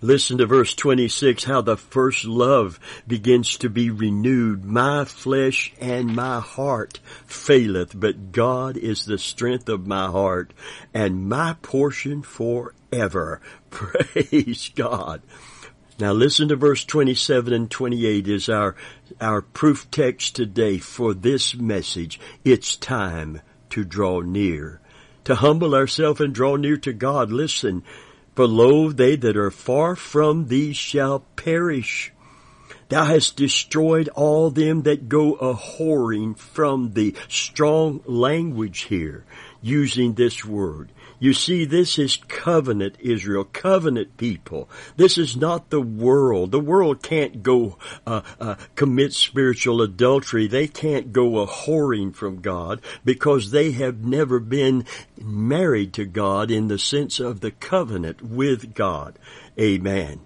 Listen 0.00 0.38
to 0.38 0.46
verse 0.46 0.74
26, 0.76 1.42
how 1.42 1.60
the 1.60 1.76
first 1.76 2.24
love 2.24 2.78
begins 3.08 3.56
to 3.58 3.68
be 3.68 3.90
renewed. 3.90 4.64
My 4.64 5.04
flesh 5.04 5.72
and 5.80 6.14
my 6.14 6.38
heart 6.38 7.00
faileth, 7.26 7.98
but 7.98 8.30
God 8.30 8.76
is 8.76 9.04
the 9.04 9.18
strength 9.18 9.68
of 9.68 9.88
my 9.88 10.06
heart 10.06 10.54
and 10.94 11.28
my 11.28 11.56
portion 11.62 12.22
forever. 12.22 13.40
Praise 13.70 14.70
God. 14.76 15.20
Now 15.98 16.12
listen 16.12 16.46
to 16.48 16.56
verse 16.56 16.84
27 16.84 17.52
and 17.52 17.68
28 17.68 18.28
is 18.28 18.48
our, 18.48 18.76
our 19.20 19.42
proof 19.42 19.90
text 19.90 20.36
today 20.36 20.78
for 20.78 21.12
this 21.12 21.56
message. 21.56 22.20
It's 22.44 22.76
time 22.76 23.40
to 23.70 23.84
draw 23.84 24.20
near. 24.20 24.80
To 25.24 25.34
humble 25.34 25.74
ourselves 25.74 26.20
and 26.20 26.32
draw 26.32 26.54
near 26.54 26.76
to 26.78 26.92
God. 26.92 27.32
Listen, 27.32 27.82
for 28.38 28.46
lo, 28.46 28.92
they 28.92 29.16
that 29.16 29.36
are 29.36 29.50
far 29.50 29.96
from 29.96 30.46
thee 30.46 30.72
shall 30.72 31.18
perish. 31.34 32.12
Thou 32.88 33.04
hast 33.04 33.34
destroyed 33.34 34.08
all 34.10 34.50
them 34.50 34.82
that 34.82 35.08
go 35.08 35.34
a 35.34 35.54
whoring 35.54 36.38
from 36.38 36.92
thee. 36.92 37.16
Strong 37.26 38.02
language 38.06 38.82
here, 38.82 39.24
using 39.60 40.14
this 40.14 40.44
word. 40.44 40.92
You 41.20 41.32
see, 41.32 41.64
this 41.64 41.98
is 41.98 42.16
covenant 42.16 42.96
Israel, 43.00 43.44
covenant 43.44 44.16
people. 44.16 44.68
This 44.96 45.18
is 45.18 45.36
not 45.36 45.70
the 45.70 45.80
world. 45.80 46.52
The 46.52 46.60
world 46.60 47.02
can't 47.02 47.42
go 47.42 47.76
uh, 48.06 48.22
uh, 48.40 48.54
commit 48.76 49.12
spiritual 49.12 49.82
adultery. 49.82 50.46
They 50.46 50.68
can't 50.68 51.12
go 51.12 51.40
a 51.40 51.46
whoring 51.46 52.14
from 52.14 52.40
God 52.40 52.80
because 53.04 53.50
they 53.50 53.72
have 53.72 54.04
never 54.04 54.38
been 54.38 54.84
married 55.20 55.92
to 55.94 56.04
God 56.04 56.52
in 56.52 56.68
the 56.68 56.78
sense 56.78 57.18
of 57.18 57.40
the 57.40 57.50
covenant 57.50 58.22
with 58.22 58.74
God. 58.74 59.18
Amen 59.58 60.20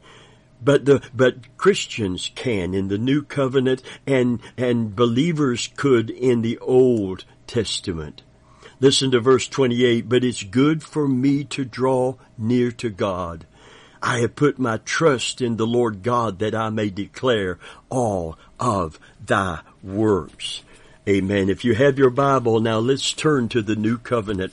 but 0.64 0.84
the 0.84 1.02
but 1.12 1.56
Christians 1.56 2.30
can 2.36 2.72
in 2.72 2.86
the 2.86 2.98
new 2.98 3.22
covenant 3.22 3.82
and 4.06 4.40
and 4.56 4.94
believers 4.94 5.68
could 5.76 6.08
in 6.08 6.42
the 6.42 6.56
old 6.58 7.24
testament 7.48 8.22
Listen 8.82 9.12
to 9.12 9.20
verse 9.20 9.46
28, 9.46 10.08
but 10.08 10.24
it's 10.24 10.42
good 10.42 10.82
for 10.82 11.06
me 11.06 11.44
to 11.44 11.64
draw 11.64 12.16
near 12.36 12.72
to 12.72 12.90
God. 12.90 13.46
I 14.02 14.18
have 14.18 14.34
put 14.34 14.58
my 14.58 14.78
trust 14.78 15.40
in 15.40 15.56
the 15.56 15.68
Lord 15.68 16.02
God 16.02 16.40
that 16.40 16.52
I 16.52 16.68
may 16.68 16.90
declare 16.90 17.60
all 17.90 18.36
of 18.58 18.98
thy 19.24 19.60
works. 19.84 20.64
Amen. 21.08 21.48
If 21.48 21.64
you 21.64 21.76
have 21.76 21.96
your 21.96 22.10
Bible 22.10 22.58
now, 22.58 22.80
let's 22.80 23.12
turn 23.12 23.48
to 23.50 23.62
the 23.62 23.76
new 23.76 23.98
covenant 23.98 24.52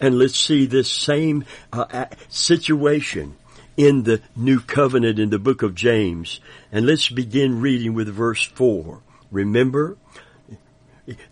and 0.00 0.18
let's 0.18 0.36
see 0.36 0.66
this 0.66 0.90
same 0.90 1.44
uh, 1.72 2.06
situation 2.28 3.36
in 3.76 4.02
the 4.02 4.20
new 4.34 4.58
covenant 4.58 5.20
in 5.20 5.30
the 5.30 5.38
book 5.38 5.62
of 5.62 5.76
James. 5.76 6.40
And 6.72 6.86
let's 6.86 7.08
begin 7.08 7.60
reading 7.60 7.94
with 7.94 8.08
verse 8.08 8.42
4. 8.42 9.00
Remember, 9.30 9.96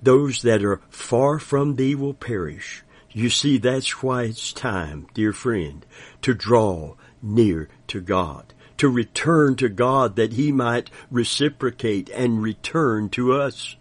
those 0.03 0.43
that 0.43 0.65
are 0.65 0.81
far 0.91 1.39
from 1.39 1.77
thee 1.77 1.95
will 1.95 2.15
perish. 2.15 2.85
You 3.11 3.31
see, 3.31 3.59
that's 3.59 4.03
why 4.03 4.25
it's 4.25 4.53
time, 4.53 5.09
dear 5.15 5.33
friend, 5.33 5.85
to 6.23 6.35
draw 6.35 6.95
near 7.23 7.69
to 7.89 8.01
God, 8.01 8.55
to 8.77 8.89
return 8.89 9.57
to 9.57 9.69
God 9.69 10.17
that 10.17 10.35
He 10.35 10.53
might 10.53 10.91
reciprocate 11.11 12.11
and 12.11 12.43
return 12.43 13.09
to 13.11 13.35
us. 13.35 13.77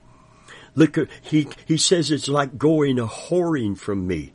Look, 0.75 0.98
he, 1.24 1.48
he 1.66 1.77
says 1.77 2.12
it's 2.12 2.27
like 2.27 2.60
going 2.60 3.00
a 3.00 3.08
whoring 3.08 3.75
from 3.75 4.06
me. 4.06 4.34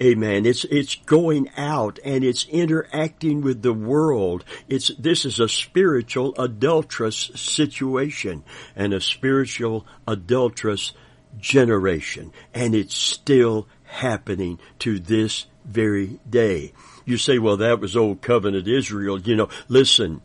Amen. 0.00 0.46
It's, 0.46 0.64
it's 0.64 0.94
going 0.94 1.50
out 1.56 1.98
and 2.04 2.24
it's 2.24 2.46
interacting 2.48 3.40
with 3.40 3.62
the 3.62 3.72
world. 3.72 4.44
It's, 4.68 4.88
this 4.98 5.24
is 5.24 5.40
a 5.40 5.48
spiritual 5.48 6.34
adulterous 6.38 7.30
situation 7.34 8.44
and 8.74 8.92
a 8.92 9.00
spiritual 9.00 9.86
adulterous 10.06 10.92
generation. 11.38 12.32
And 12.54 12.74
it's 12.74 12.94
still 12.94 13.68
happening 13.84 14.58
to 14.80 14.98
this 14.98 15.46
very 15.64 16.20
day. 16.28 16.72
You 17.04 17.18
say, 17.18 17.38
well, 17.38 17.56
that 17.58 17.80
was 17.80 17.96
old 17.96 18.22
covenant 18.22 18.68
Israel. 18.68 19.20
You 19.20 19.36
know, 19.36 19.48
listen 19.68 20.22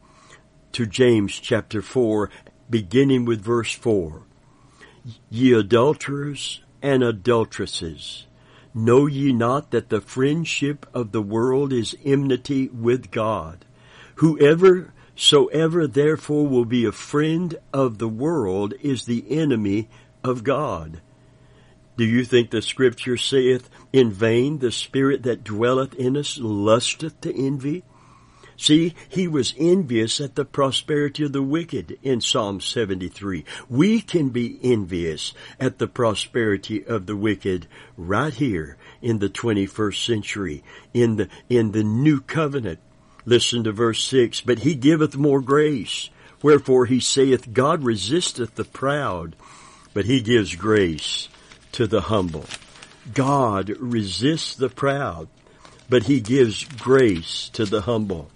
to 0.74 0.86
James 0.86 1.34
chapter 1.40 1.82
4, 1.82 2.30
beginning 2.70 3.26
with 3.26 3.42
verse 3.42 3.74
4. 3.74 4.24
Ye 5.30 5.54
adulterers 5.54 6.62
and 6.82 7.04
adulteresses, 7.04 8.26
know 8.74 9.06
ye 9.06 9.34
not 9.34 9.72
that 9.72 9.90
the 9.90 10.02
friendship 10.02 10.86
of 10.94 11.12
the 11.12 11.22
world 11.22 11.74
is 11.74 11.96
enmity 12.04 12.70
with 12.70 13.12
God? 13.12 13.66
Whoever 14.16 14.94
soever 15.16 15.88
therefore 15.88 16.48
will 16.48 16.66
be 16.66 16.86
a 16.86 16.92
friend 16.92 17.56
of 17.74 17.98
the 17.98 18.08
world 18.08 18.74
is 18.82 19.06
the 19.06 19.26
enemy 19.30 19.90
of 20.24 20.44
God. 20.44 21.02
Do 21.98 22.06
you 22.06 22.24
think 22.26 22.50
the 22.50 22.62
scripture 22.62 23.18
saith, 23.18 23.70
In 23.92 24.12
vain 24.12 24.60
the 24.60 24.72
spirit 24.72 25.24
that 25.24 25.44
dwelleth 25.44 25.94
in 25.96 26.18
us 26.18 26.38
lusteth 26.40 27.20
to 27.22 27.36
envy? 27.36 27.84
See, 28.62 28.94
he 29.10 29.28
was 29.28 29.56
envious 29.58 30.22
at 30.22 30.36
the 30.36 30.46
prosperity 30.46 31.24
of 31.24 31.34
the 31.34 31.42
wicked 31.42 31.98
in 32.04 32.22
Psalm 32.22 32.62
73. 32.62 33.44
We 33.68 34.02
can 34.02 34.30
be 34.30 34.60
envious 34.62 35.34
at 35.60 35.80
the 35.80 35.88
prosperity 35.88 36.86
of 36.86 37.08
the 37.08 37.16
wicked 37.16 37.66
right 37.98 38.32
here 38.32 38.78
in 39.02 39.18
the 39.18 39.30
21st 39.30 40.06
century, 40.06 40.64
in 40.94 41.16
the, 41.16 41.28
in 41.50 41.72
the 41.72 41.84
new 41.84 42.22
covenant. 42.22 42.78
Listen 43.26 43.64
to 43.64 43.72
verse 43.72 44.04
6. 44.04 44.42
But 44.42 44.60
he 44.60 44.76
giveth 44.76 45.18
more 45.18 45.42
grace. 45.42 46.12
Wherefore 46.44 46.86
he 46.86 47.00
saith, 47.00 47.52
God 47.52 47.84
resisteth 47.84 48.54
the 48.54 48.64
proud, 48.64 49.36
but 49.96 50.06
he 50.06 50.22
gives 50.22 50.56
grace 50.56 51.30
to 51.72 51.88
the 51.88 52.02
humble. 52.02 52.46
God 53.12 53.70
resists 53.80 54.54
the 54.54 54.70
proud, 54.70 55.30
but 55.90 56.04
he 56.04 56.20
gives 56.20 56.64
grace 56.64 57.50
to 57.54 57.66
the 57.66 57.82
humble. 57.82 58.30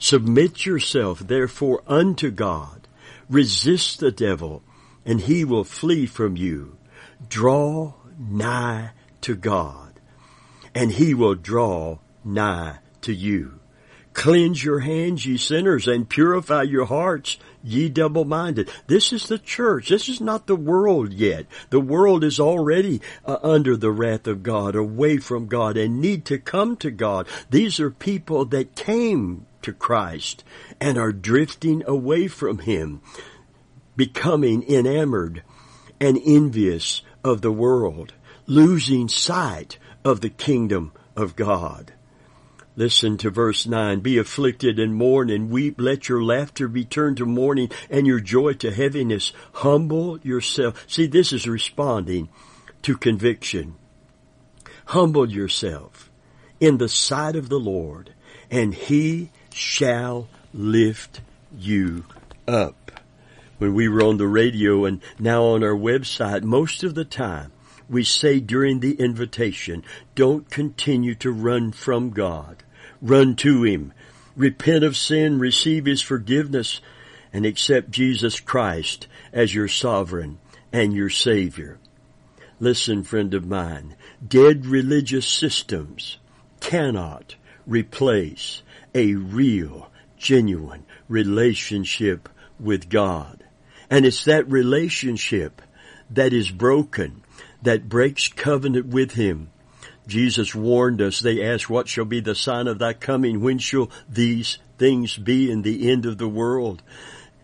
Submit 0.00 0.64
yourself 0.64 1.20
therefore 1.20 1.82
unto 1.86 2.30
God. 2.30 2.88
Resist 3.28 4.00
the 4.00 4.10
devil 4.10 4.62
and 5.04 5.20
he 5.20 5.44
will 5.44 5.62
flee 5.62 6.06
from 6.06 6.36
you. 6.36 6.78
Draw 7.28 7.94
nigh 8.18 8.90
to 9.20 9.36
God 9.36 10.00
and 10.74 10.92
he 10.92 11.12
will 11.14 11.34
draw 11.34 11.98
nigh 12.24 12.78
to 13.02 13.12
you. 13.12 13.60
Cleanse 14.12 14.64
your 14.64 14.80
hands, 14.80 15.24
ye 15.24 15.36
sinners, 15.36 15.86
and 15.86 16.08
purify 16.08 16.62
your 16.62 16.86
hearts, 16.86 17.38
ye 17.62 17.88
double-minded. 17.88 18.68
This 18.86 19.12
is 19.12 19.28
the 19.28 19.38
church. 19.38 19.88
This 19.88 20.08
is 20.08 20.20
not 20.20 20.46
the 20.46 20.56
world 20.56 21.12
yet. 21.12 21.46
The 21.70 21.80
world 21.80 22.24
is 22.24 22.40
already 22.40 23.00
uh, 23.24 23.36
under 23.42 23.76
the 23.76 23.92
wrath 23.92 24.26
of 24.26 24.42
God, 24.42 24.74
away 24.74 25.18
from 25.18 25.46
God, 25.46 25.76
and 25.76 26.00
need 26.00 26.24
to 26.24 26.38
come 26.38 26.76
to 26.78 26.90
God. 26.90 27.28
These 27.50 27.78
are 27.78 27.90
people 27.90 28.44
that 28.46 28.74
came 28.74 29.46
to 29.62 29.72
Christ 29.72 30.44
and 30.80 30.98
are 30.98 31.12
drifting 31.12 31.82
away 31.86 32.28
from 32.28 32.58
Him, 32.58 33.00
becoming 33.96 34.62
enamored 34.68 35.42
and 36.00 36.18
envious 36.24 37.02
of 37.24 37.42
the 37.42 37.52
world, 37.52 38.14
losing 38.46 39.08
sight 39.08 39.78
of 40.04 40.20
the 40.20 40.30
kingdom 40.30 40.92
of 41.16 41.36
God. 41.36 41.92
Listen 42.76 43.18
to 43.18 43.30
verse 43.30 43.66
9. 43.66 44.00
Be 44.00 44.16
afflicted 44.16 44.78
and 44.78 44.94
mourn 44.94 45.28
and 45.28 45.50
weep. 45.50 45.74
Let 45.78 46.08
your 46.08 46.22
laughter 46.22 46.66
be 46.68 46.84
turned 46.84 47.18
to 47.18 47.26
mourning 47.26 47.70
and 47.90 48.06
your 48.06 48.20
joy 48.20 48.54
to 48.54 48.70
heaviness. 48.70 49.32
Humble 49.54 50.18
yourself. 50.20 50.84
See, 50.88 51.06
this 51.06 51.32
is 51.32 51.46
responding 51.46 52.30
to 52.82 52.96
conviction. 52.96 53.74
Humble 54.86 55.30
yourself 55.30 56.10
in 56.58 56.78
the 56.78 56.88
sight 56.88 57.36
of 57.36 57.48
the 57.48 57.60
Lord 57.60 58.14
and 58.50 58.74
he 58.74 59.30
shall 59.54 60.28
lift 60.52 61.20
you 61.56 62.04
up. 62.46 62.92
When 63.58 63.74
we 63.74 63.88
were 63.88 64.02
on 64.02 64.16
the 64.16 64.26
radio 64.26 64.84
and 64.84 65.00
now 65.18 65.44
on 65.44 65.62
our 65.62 65.76
website, 65.76 66.42
most 66.42 66.82
of 66.82 66.94
the 66.94 67.04
time 67.04 67.52
we 67.88 68.04
say 68.04 68.40
during 68.40 68.80
the 68.80 68.94
invitation, 68.94 69.84
don't 70.14 70.48
continue 70.50 71.14
to 71.16 71.30
run 71.30 71.72
from 71.72 72.10
God 72.10 72.62
run 73.00 73.36
to 73.36 73.62
Him. 73.62 73.92
Repent 74.36 74.84
of 74.84 74.96
sin, 74.96 75.38
receive 75.38 75.86
His 75.86 76.02
forgiveness, 76.02 76.80
and 77.32 77.46
accept 77.46 77.90
Jesus 77.90 78.40
Christ 78.40 79.06
as 79.32 79.54
your 79.54 79.68
sovereign 79.68 80.38
and 80.72 80.92
your 80.92 81.10
Savior. 81.10 81.78
Listen, 82.58 83.02
friend 83.02 83.32
of 83.34 83.46
mine, 83.46 83.96
dead 84.26 84.66
religious 84.66 85.26
systems 85.26 86.18
cannot 86.60 87.36
replace 87.66 88.62
a 88.94 89.14
real, 89.14 89.90
genuine 90.16 90.84
relationship 91.08 92.28
with 92.58 92.88
God. 92.88 93.44
And 93.88 94.06
it's 94.06 94.24
that 94.24 94.50
relationship 94.50 95.62
that 96.10 96.32
is 96.32 96.50
broken, 96.50 97.22
that 97.62 97.88
breaks 97.88 98.28
covenant 98.28 98.86
with 98.86 99.12
Him, 99.12 99.50
Jesus 100.10 100.54
warned 100.54 101.00
us. 101.00 101.20
They 101.20 101.42
asked, 101.42 101.70
what 101.70 101.88
shall 101.88 102.04
be 102.04 102.20
the 102.20 102.34
sign 102.34 102.66
of 102.66 102.78
thy 102.78 102.92
coming? 102.92 103.40
When 103.40 103.58
shall 103.58 103.90
these 104.08 104.58
things 104.76 105.16
be 105.16 105.50
in 105.50 105.62
the 105.62 105.90
end 105.90 106.04
of 106.04 106.18
the 106.18 106.28
world? 106.28 106.82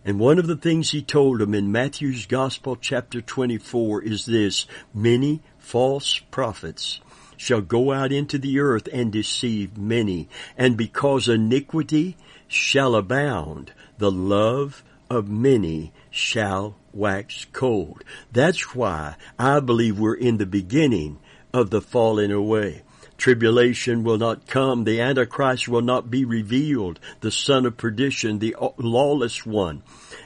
And 0.05 0.19
one 0.19 0.39
of 0.39 0.47
the 0.47 0.57
things 0.57 0.91
he 0.91 1.03
told 1.03 1.39
them 1.39 1.55
in 1.55 1.73
Matthew's 1.73 2.27
Gospel 2.27 2.77
chapter 2.77 3.21
24 3.21 4.03
is 4.03 4.27
this, 4.27 4.67
many 4.93 5.43
false 5.59 6.19
prophets 6.31 7.01
shall 7.37 7.61
go 7.61 7.93
out 7.93 8.13
into 8.13 8.39
the 8.39 8.59
earth 8.59 8.89
and 8.93 9.13
deceive 9.13 9.77
many. 9.77 10.29
And 10.57 10.77
because 10.77 11.29
iniquity 11.29 12.17
shall 12.49 12.95
abound, 12.95 13.73
the 13.99 14.11
love 14.11 14.83
of 15.11 15.29
many 15.29 15.93
shall 16.11 16.77
wax 16.93 17.47
cold. 17.53 18.03
That's 18.33 18.75
why 18.75 19.17
I 19.39 19.61
believe 19.61 19.99
we're 19.99 20.15
in 20.15 20.39
the 20.39 20.47
beginning 20.47 21.19
of 21.53 21.71
the 21.71 21.81
falling 21.81 22.33
away. 22.33 22.83
Tribulation 23.17 24.05
will 24.05 24.19
not 24.19 24.47
come. 24.47 24.85
The 24.85 25.01
Antichrist 25.01 25.69
will 25.69 25.83
not 25.83 26.11
be 26.11 26.25
revealed. 26.25 27.01
The 27.21 27.31
son 27.31 27.65
of 27.65 27.77
perdition, 27.77 28.39
the 28.39 28.55
lawless 28.77 29.47
one, 29.47 29.83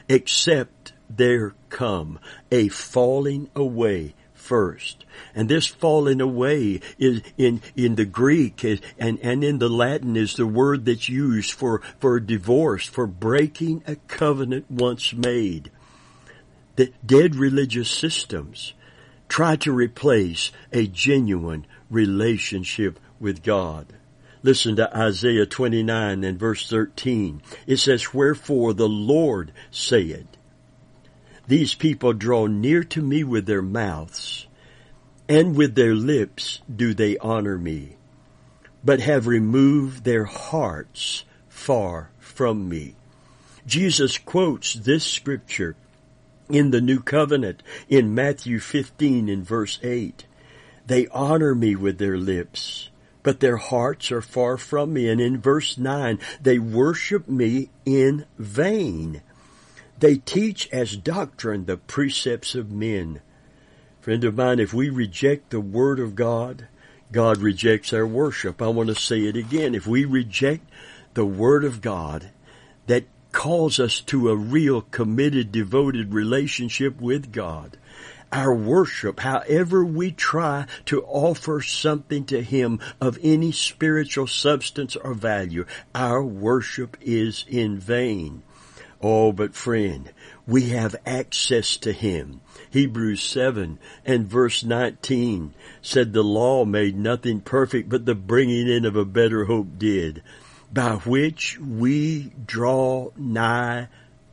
except 0.09 0.91
there 1.09 1.53
come 1.69 2.19
a 2.51 2.67
falling 2.67 3.49
away 3.55 4.13
first. 4.51 5.05
And 5.33 5.47
this 5.47 5.65
falling 5.65 6.19
away 6.19 6.81
is 6.99 7.21
in, 7.37 7.61
in 7.77 7.95
the 7.95 8.03
Greek 8.03 8.65
and, 8.65 8.81
and 8.99 9.45
in 9.45 9.59
the 9.59 9.69
Latin 9.69 10.17
is 10.17 10.33
the 10.33 10.45
word 10.45 10.83
that's 10.83 11.07
used 11.07 11.53
for, 11.53 11.81
for 12.01 12.19
divorce, 12.19 12.85
for 12.85 13.07
breaking 13.07 13.81
a 13.87 13.95
covenant 13.95 14.69
once 14.69 15.13
made. 15.13 15.71
The 16.75 16.91
dead 17.05 17.35
religious 17.35 17.89
systems 17.89 18.73
try 19.29 19.55
to 19.55 19.71
replace 19.71 20.51
a 20.73 20.85
genuine 20.85 21.65
relationship 21.89 22.99
with 23.21 23.43
God. 23.43 23.87
Listen 24.43 24.75
to 24.75 24.97
Isaiah 24.97 25.45
29 25.45 26.25
and 26.25 26.37
verse 26.37 26.69
13. 26.69 27.41
It 27.67 27.77
says, 27.77 28.13
Wherefore 28.13 28.73
the 28.73 28.89
Lord 28.89 29.53
saith, 29.69 30.27
These 31.47 31.75
people 31.75 32.13
draw 32.13 32.47
near 32.47 32.83
to 32.85 33.01
me 33.01 33.23
with 33.23 33.45
their 33.45 33.61
mouths, 33.61 34.47
and 35.27 35.55
with 35.55 35.75
their 35.75 35.95
lips 35.95 36.61
do 36.73 36.93
they 36.93 37.17
honor 37.17 37.57
me, 37.57 37.95
but 38.83 38.99
have 38.99 39.27
removed 39.27 40.03
their 40.03 40.25
hearts 40.25 41.25
far 41.49 42.09
from 42.19 42.69
me. 42.69 42.95
Jesus 43.65 44.17
quotes 44.17 44.73
this 44.73 45.03
scripture 45.03 45.75
in 46.49 46.71
the 46.71 46.81
new 46.81 46.99
covenant 46.99 47.63
in 47.87 48.15
Matthew 48.15 48.59
15 48.59 49.29
in 49.29 49.43
verse 49.43 49.79
8. 49.83 50.25
They 50.87 51.07
honor 51.07 51.55
me 51.55 51.75
with 51.75 51.97
their 51.97 52.17
lips, 52.17 52.89
but 53.23 53.39
their 53.39 53.57
hearts 53.57 54.11
are 54.11 54.21
far 54.21 54.57
from 54.57 54.93
me. 54.93 55.07
And 55.09 55.21
in 55.21 55.39
verse 55.39 55.77
9, 55.77 56.19
they 56.41 56.59
worship 56.59 57.29
me 57.29 57.69
in 57.85 58.25
vain. 58.37 59.21
They 60.01 60.17
teach 60.17 60.67
as 60.71 60.97
doctrine 60.97 61.65
the 61.65 61.77
precepts 61.77 62.55
of 62.55 62.71
men. 62.71 63.21
Friend 63.99 64.23
of 64.23 64.35
mine, 64.35 64.59
if 64.59 64.73
we 64.73 64.89
reject 64.89 65.51
the 65.51 65.61
Word 65.61 65.99
of 65.99 66.15
God, 66.15 66.67
God 67.11 67.37
rejects 67.37 67.93
our 67.93 68.07
worship. 68.07 68.63
I 68.63 68.67
want 68.69 68.89
to 68.89 68.95
say 68.95 69.21
it 69.25 69.37
again. 69.37 69.75
If 69.75 69.85
we 69.85 70.05
reject 70.05 70.67
the 71.13 71.25
Word 71.25 71.63
of 71.63 71.81
God 71.81 72.31
that 72.87 73.03
calls 73.31 73.79
us 73.79 73.99
to 74.01 74.31
a 74.31 74.35
real 74.35 74.81
committed, 74.81 75.51
devoted 75.51 76.15
relationship 76.15 76.99
with 76.99 77.31
God. 77.31 77.77
Our 78.31 78.55
worship, 78.55 79.19
however 79.19 79.85
we 79.85 80.13
try 80.13 80.65
to 80.85 81.03
offer 81.03 81.61
something 81.61 82.25
to 82.25 82.41
Him 82.41 82.79
of 82.99 83.19
any 83.21 83.51
spiritual 83.51 84.25
substance 84.25 84.95
or 84.95 85.13
value, 85.13 85.67
our 85.93 86.23
worship 86.23 86.97
is 87.01 87.45
in 87.47 87.77
vain. 87.77 88.41
Oh, 89.03 89.31
but 89.31 89.55
friend, 89.55 90.11
we 90.45 90.69
have 90.69 90.95
access 91.05 91.75
to 91.77 91.91
Him. 91.91 92.41
Hebrews 92.69 93.23
7 93.23 93.79
and 94.05 94.27
verse 94.27 94.63
19 94.63 95.53
said 95.81 96.13
the 96.13 96.23
law 96.23 96.65
made 96.65 96.95
nothing 96.97 97.41
perfect, 97.41 97.89
but 97.89 98.05
the 98.05 98.15
bringing 98.15 98.67
in 98.67 98.85
of 98.85 98.95
a 98.95 99.05
better 99.05 99.45
hope 99.45 99.79
did, 99.79 100.21
by 100.71 100.93
which 100.97 101.59
we 101.59 102.31
draw 102.45 103.09
nigh 103.17 103.87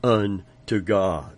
unto 0.04 0.80
God. 0.80 1.32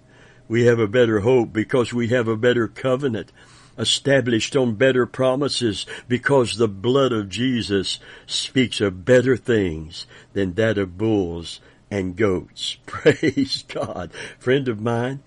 We 0.48 0.64
have 0.64 0.80
a 0.80 0.88
better 0.88 1.20
hope 1.20 1.52
because 1.52 1.92
we 1.92 2.08
have 2.08 2.26
a 2.26 2.36
better 2.36 2.66
covenant 2.66 3.30
established 3.78 4.56
on 4.56 4.74
better 4.74 5.06
promises 5.06 5.86
because 6.06 6.56
the 6.56 6.68
blood 6.68 7.12
of 7.12 7.28
Jesus 7.28 7.98
speaks 8.26 8.80
of 8.80 9.04
better 9.04 9.36
things 9.36 10.06
than 10.32 10.54
that 10.54 10.76
of 10.76 10.98
bulls 10.98 11.60
and 11.90 12.16
goats. 12.16 12.76
Praise 12.86 13.64
God. 13.68 14.12
Friend 14.38 14.68
of 14.68 14.80
mine, 14.80 15.22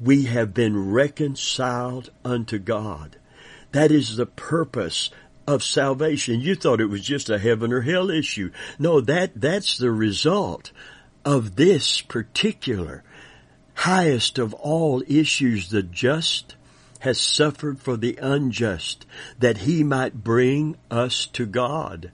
we 0.00 0.24
have 0.24 0.52
been 0.52 0.90
reconciled 0.90 2.10
unto 2.24 2.58
God. 2.58 3.16
That 3.72 3.90
is 3.90 4.16
the 4.16 4.26
purpose 4.26 5.10
of 5.46 5.62
salvation. 5.62 6.40
You 6.40 6.54
thought 6.54 6.80
it 6.80 6.86
was 6.86 7.02
just 7.02 7.30
a 7.30 7.38
heaven 7.38 7.72
or 7.72 7.82
hell 7.82 8.10
issue. 8.10 8.50
No, 8.78 9.00
that, 9.00 9.32
that's 9.34 9.78
the 9.78 9.90
result 9.90 10.72
of 11.24 11.56
this 11.56 12.00
particular 12.00 13.04
highest 13.74 14.38
of 14.38 14.54
all 14.54 15.02
issues, 15.06 15.70
the 15.70 15.82
just 15.82 16.56
has 17.00 17.20
suffered 17.20 17.80
for 17.80 17.96
the 17.96 18.16
unjust 18.22 19.06
that 19.38 19.58
he 19.58 19.82
might 19.82 20.22
bring 20.22 20.76
us 20.90 21.26
to 21.26 21.44
God. 21.46 22.12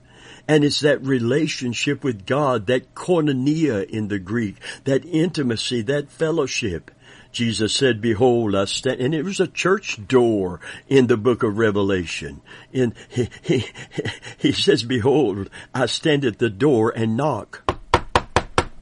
And 0.48 0.64
it's 0.64 0.80
that 0.80 1.04
relationship 1.04 2.02
with 2.02 2.24
God, 2.24 2.66
that 2.66 2.94
koinonia 2.94 3.88
in 3.88 4.08
the 4.08 4.18
Greek, 4.18 4.56
that 4.84 5.04
intimacy, 5.04 5.82
that 5.82 6.10
fellowship. 6.10 6.90
Jesus 7.30 7.74
said, 7.74 8.00
behold, 8.00 8.54
I 8.54 8.64
stand, 8.64 9.00
and 9.00 9.14
it 9.14 9.22
was 9.24 9.38
a 9.38 9.46
church 9.46 10.08
door 10.08 10.60
in 10.88 11.06
the 11.06 11.18
book 11.18 11.42
of 11.42 11.58
Revelation. 11.58 12.40
And 12.72 12.94
he, 13.10 13.28
he, 13.42 13.66
he 14.38 14.52
says, 14.52 14.82
behold, 14.82 15.50
I 15.74 15.84
stand 15.84 16.24
at 16.24 16.38
the 16.38 16.48
door 16.48 16.92
and 16.96 17.16
knock. 17.16 17.70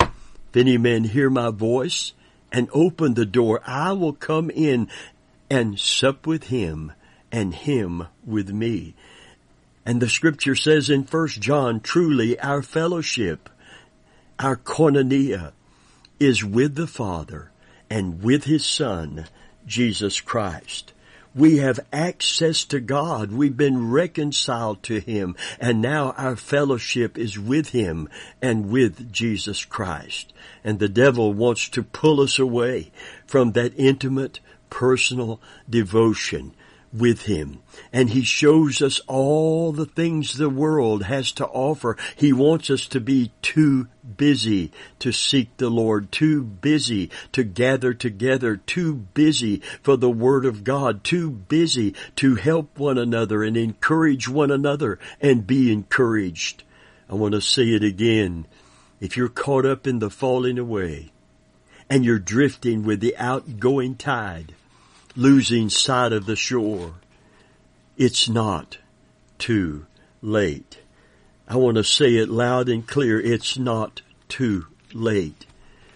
If 0.01 0.57
any 0.57 0.79
man 0.79 1.03
hear 1.05 1.29
my 1.29 1.51
voice 1.51 2.13
and 2.53 2.69
open 2.73 3.15
the 3.15 3.27
door, 3.27 3.61
I 3.67 3.93
will 3.93 4.13
come 4.13 4.51
in 4.51 4.89
and 5.51 5.79
sup 5.79 6.27
with 6.27 6.45
him 6.45 6.93
and 7.33 7.53
him 7.53 8.07
with 8.25 8.51
me. 8.51 8.95
And 9.87 10.03
the 10.03 10.09
scripture 10.09 10.57
says 10.57 10.91
in 10.91 11.05
first 11.05 11.41
John, 11.41 11.79
truly 11.79 12.37
our 12.41 12.61
fellowship, 12.61 13.49
our 14.37 14.57
koinonia 14.57 15.53
is 16.19 16.45
with 16.45 16.75
the 16.75 16.89
Father 16.89 17.53
and 17.89 18.21
with 18.21 18.45
His 18.45 18.67
Son, 18.67 19.27
Jesus 19.65 20.21
Christ. 20.21 20.93
We 21.37 21.59
have 21.59 21.79
access 21.93 22.65
to 22.65 22.81
God. 22.81 23.31
We've 23.31 23.57
been 23.57 23.93
reconciled 23.93 24.83
to 24.85 24.99
Him 24.99 25.37
and 25.61 25.81
now 25.81 26.15
our 26.19 26.35
fellowship 26.35 27.17
is 27.17 27.39
with 27.39 27.69
Him 27.69 28.09
and 28.43 28.71
with 28.71 29.13
Jesus 29.13 29.65
Christ. 29.65 30.33
And 30.65 30.81
the 30.81 30.89
devil 30.89 31.33
wants 31.33 31.69
to 31.69 31.85
pull 31.85 32.21
us 32.21 32.41
away 32.41 32.91
from 33.25 33.53
that 33.53 33.73
intimate 33.77 34.41
personal 34.69 35.41
devotion 35.71 36.55
with 36.93 37.23
Him. 37.23 37.61
And 37.93 38.11
He 38.11 38.23
shows 38.23 38.83
us 38.83 39.01
all 39.07 39.73
the 39.73 39.87
things 39.87 40.37
the 40.37 40.51
world 40.51 41.05
has 41.05 41.33
to 41.33 41.47
offer. 41.47 41.97
He 42.17 42.33
wants 42.33 42.71
us 42.71 42.87
to 42.89 43.01
be 43.01 43.33
too 43.43 43.89
busy 44.17 44.73
to 45.01 45.13
seek 45.13 45.57
the 45.57 45.71
Lord, 45.71 46.13
too 46.13 46.43
busy 46.43 47.11
to 47.33 47.45
gather 47.45 47.93
together, 47.93 48.57
too 48.57 48.95
busy 48.95 49.63
for 49.83 49.97
the 49.97 50.11
Word 50.11 50.45
of 50.45 50.65
God, 50.65 51.05
too 51.05 51.31
busy 51.31 51.95
to 52.17 52.37
help 52.37 52.79
one 52.79 52.99
another 52.99 53.43
and 53.43 53.57
encourage 53.57 54.29
one 54.29 54.51
another 54.51 54.99
and 55.21 55.47
be 55.47 55.73
encouraged. 55.73 56.63
I 57.09 57.15
want 57.15 57.35
to 57.35 57.41
say 57.41 57.65
it 57.65 57.85
again. 57.85 58.47
If 59.01 59.17
you're 59.17 59.29
caught 59.29 59.67
up 59.67 59.87
in 59.87 59.99
the 59.99 60.11
falling 60.11 60.59
away 60.59 61.13
and 61.91 62.05
you're 62.05 62.19
drifting 62.19 62.83
with 62.83 63.01
the 63.01 63.17
outgoing 63.17 63.95
tide, 63.95 64.55
losing 65.17 65.71
sight 65.71 66.13
of 66.13 66.27
the 66.27 66.37
shore. 66.37 66.95
It's 67.97 68.29
not 68.29 68.79
too 69.39 69.87
late. 70.23 70.79
I 71.49 71.57
want 71.57 71.77
to 71.77 71.85
say 71.85 72.17
it 72.17 72.29
loud 72.29 72.69
and 72.69 72.87
clear. 72.87 73.21
It's 73.21 73.59
not 73.59 74.03
too 74.29 74.67
late. 74.93 75.47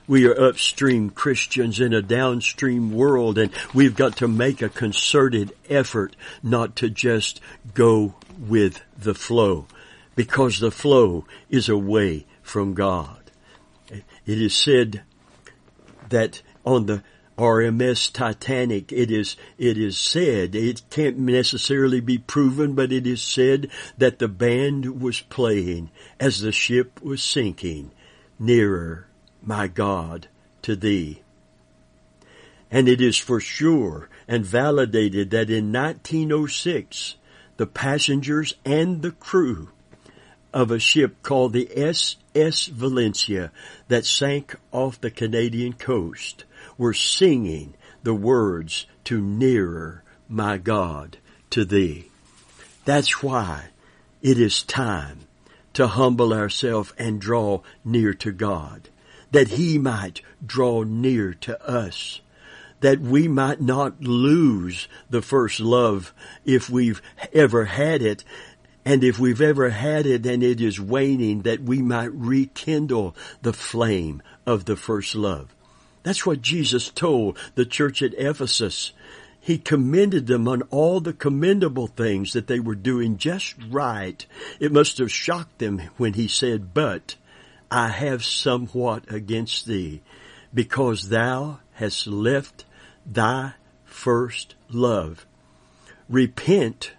We 0.06 0.26
are 0.26 0.40
upstream 0.40 1.11
Christians 1.11 1.78
in 1.78 1.92
a 1.92 2.02
downstream 2.02 2.90
world 2.90 3.38
and 3.38 3.52
we've 3.72 3.94
got 3.94 4.16
to 4.16 4.28
make 4.28 4.61
a 4.61 4.68
concerted 4.68 5.52
effort 5.68 6.16
not 6.42 6.74
to 6.76 6.90
just 6.90 7.40
go 7.74 8.14
with 8.38 8.83
the 8.98 9.14
flow 9.14 9.66
because 10.16 10.59
the 10.59 10.72
flow 10.72 11.26
is 11.48 11.68
away 11.68 12.26
from 12.42 12.74
God. 12.74 13.30
It 13.90 14.02
is 14.26 14.54
said 14.54 15.02
that 16.09 16.42
on 16.64 16.87
the 16.87 17.02
RMS 17.40 18.12
Titanic, 18.12 18.92
it 18.92 19.11
is, 19.11 19.35
it 19.57 19.79
is 19.79 19.98
said, 19.98 20.55
it 20.55 20.83
can't 20.90 21.16
necessarily 21.16 22.00
be 22.00 22.18
proven, 22.18 22.74
but 22.74 22.92
it 22.92 23.07
is 23.07 23.22
said 23.22 23.70
that 23.96 24.18
the 24.18 24.29
band 24.29 25.00
was 25.00 25.22
playing 25.22 25.90
as 26.20 26.40
the 26.40 26.53
ship 26.53 27.00
was 27.00 27.22
sinking, 27.22 27.92
nearer, 28.38 29.07
my 29.42 29.68
God, 29.68 30.29
to 30.61 30.76
thee. 30.76 31.22
And 32.70 32.87
it 32.88 33.00
is 33.00 33.16
for 33.16 33.40
sure 33.40 34.11
and 34.29 34.44
validated 34.44 35.31
that 35.31 35.48
in 35.48 35.72
1906, 35.72 37.16
the 37.57 37.66
passengers 37.66 38.55
and 38.66 39.00
the 39.00 39.12
crew 39.12 39.70
of 40.53 40.70
a 40.70 40.79
ship 40.79 41.22
called 41.22 41.55
the 41.55 41.70
SS 41.74 42.66
Valencia 42.66 43.50
that 43.88 44.05
sank 44.05 44.57
off 44.72 45.00
the 45.00 45.11
Canadian 45.11 45.72
coast 45.72 46.44
were 46.80 46.94
singing 46.94 47.74
the 48.02 48.14
words 48.14 48.86
to 49.04 49.20
nearer 49.20 50.02
my 50.30 50.56
God 50.56 51.18
to 51.50 51.62
thee. 51.62 52.08
That's 52.86 53.22
why 53.22 53.66
it 54.22 54.40
is 54.40 54.62
time 54.62 55.18
to 55.74 55.88
humble 55.88 56.32
ourselves 56.32 56.94
and 56.96 57.20
draw 57.20 57.60
near 57.84 58.14
to 58.14 58.32
God, 58.32 58.88
that 59.30 59.48
He 59.48 59.76
might 59.76 60.22
draw 60.44 60.82
near 60.82 61.34
to 61.34 61.62
us, 61.68 62.22
that 62.80 62.98
we 62.98 63.28
might 63.28 63.60
not 63.60 64.00
lose 64.00 64.88
the 65.10 65.20
first 65.20 65.60
love 65.60 66.14
if 66.46 66.70
we've 66.70 67.02
ever 67.34 67.66
had 67.66 68.00
it, 68.00 68.24
and 68.86 69.04
if 69.04 69.18
we've 69.18 69.42
ever 69.42 69.68
had 69.68 70.06
it 70.06 70.24
and 70.24 70.42
it 70.42 70.62
is 70.62 70.80
waning, 70.80 71.42
that 71.42 71.60
we 71.60 71.82
might 71.82 72.10
rekindle 72.14 73.14
the 73.42 73.52
flame 73.52 74.22
of 74.46 74.64
the 74.64 74.76
first 74.76 75.14
love. 75.14 75.54
That's 76.02 76.24
what 76.24 76.42
Jesus 76.42 76.88
told 76.88 77.38
the 77.54 77.66
church 77.66 78.02
at 78.02 78.14
Ephesus. 78.14 78.92
He 79.40 79.58
commended 79.58 80.26
them 80.26 80.46
on 80.48 80.62
all 80.70 81.00
the 81.00 81.12
commendable 81.12 81.86
things 81.86 82.34
that 82.34 82.46
they 82.46 82.60
were 82.60 82.74
doing 82.74 83.16
just 83.16 83.54
right. 83.70 84.24
It 84.58 84.72
must 84.72 84.98
have 84.98 85.10
shocked 85.10 85.58
them 85.58 85.80
when 85.96 86.14
he 86.14 86.28
said, 86.28 86.74
but 86.74 87.16
I 87.70 87.88
have 87.88 88.24
somewhat 88.24 89.10
against 89.10 89.66
thee 89.66 90.02
because 90.52 91.08
thou 91.08 91.60
hast 91.74 92.06
left 92.06 92.64
thy 93.06 93.54
first 93.84 94.54
love. 94.68 95.26
Repent 96.08 96.92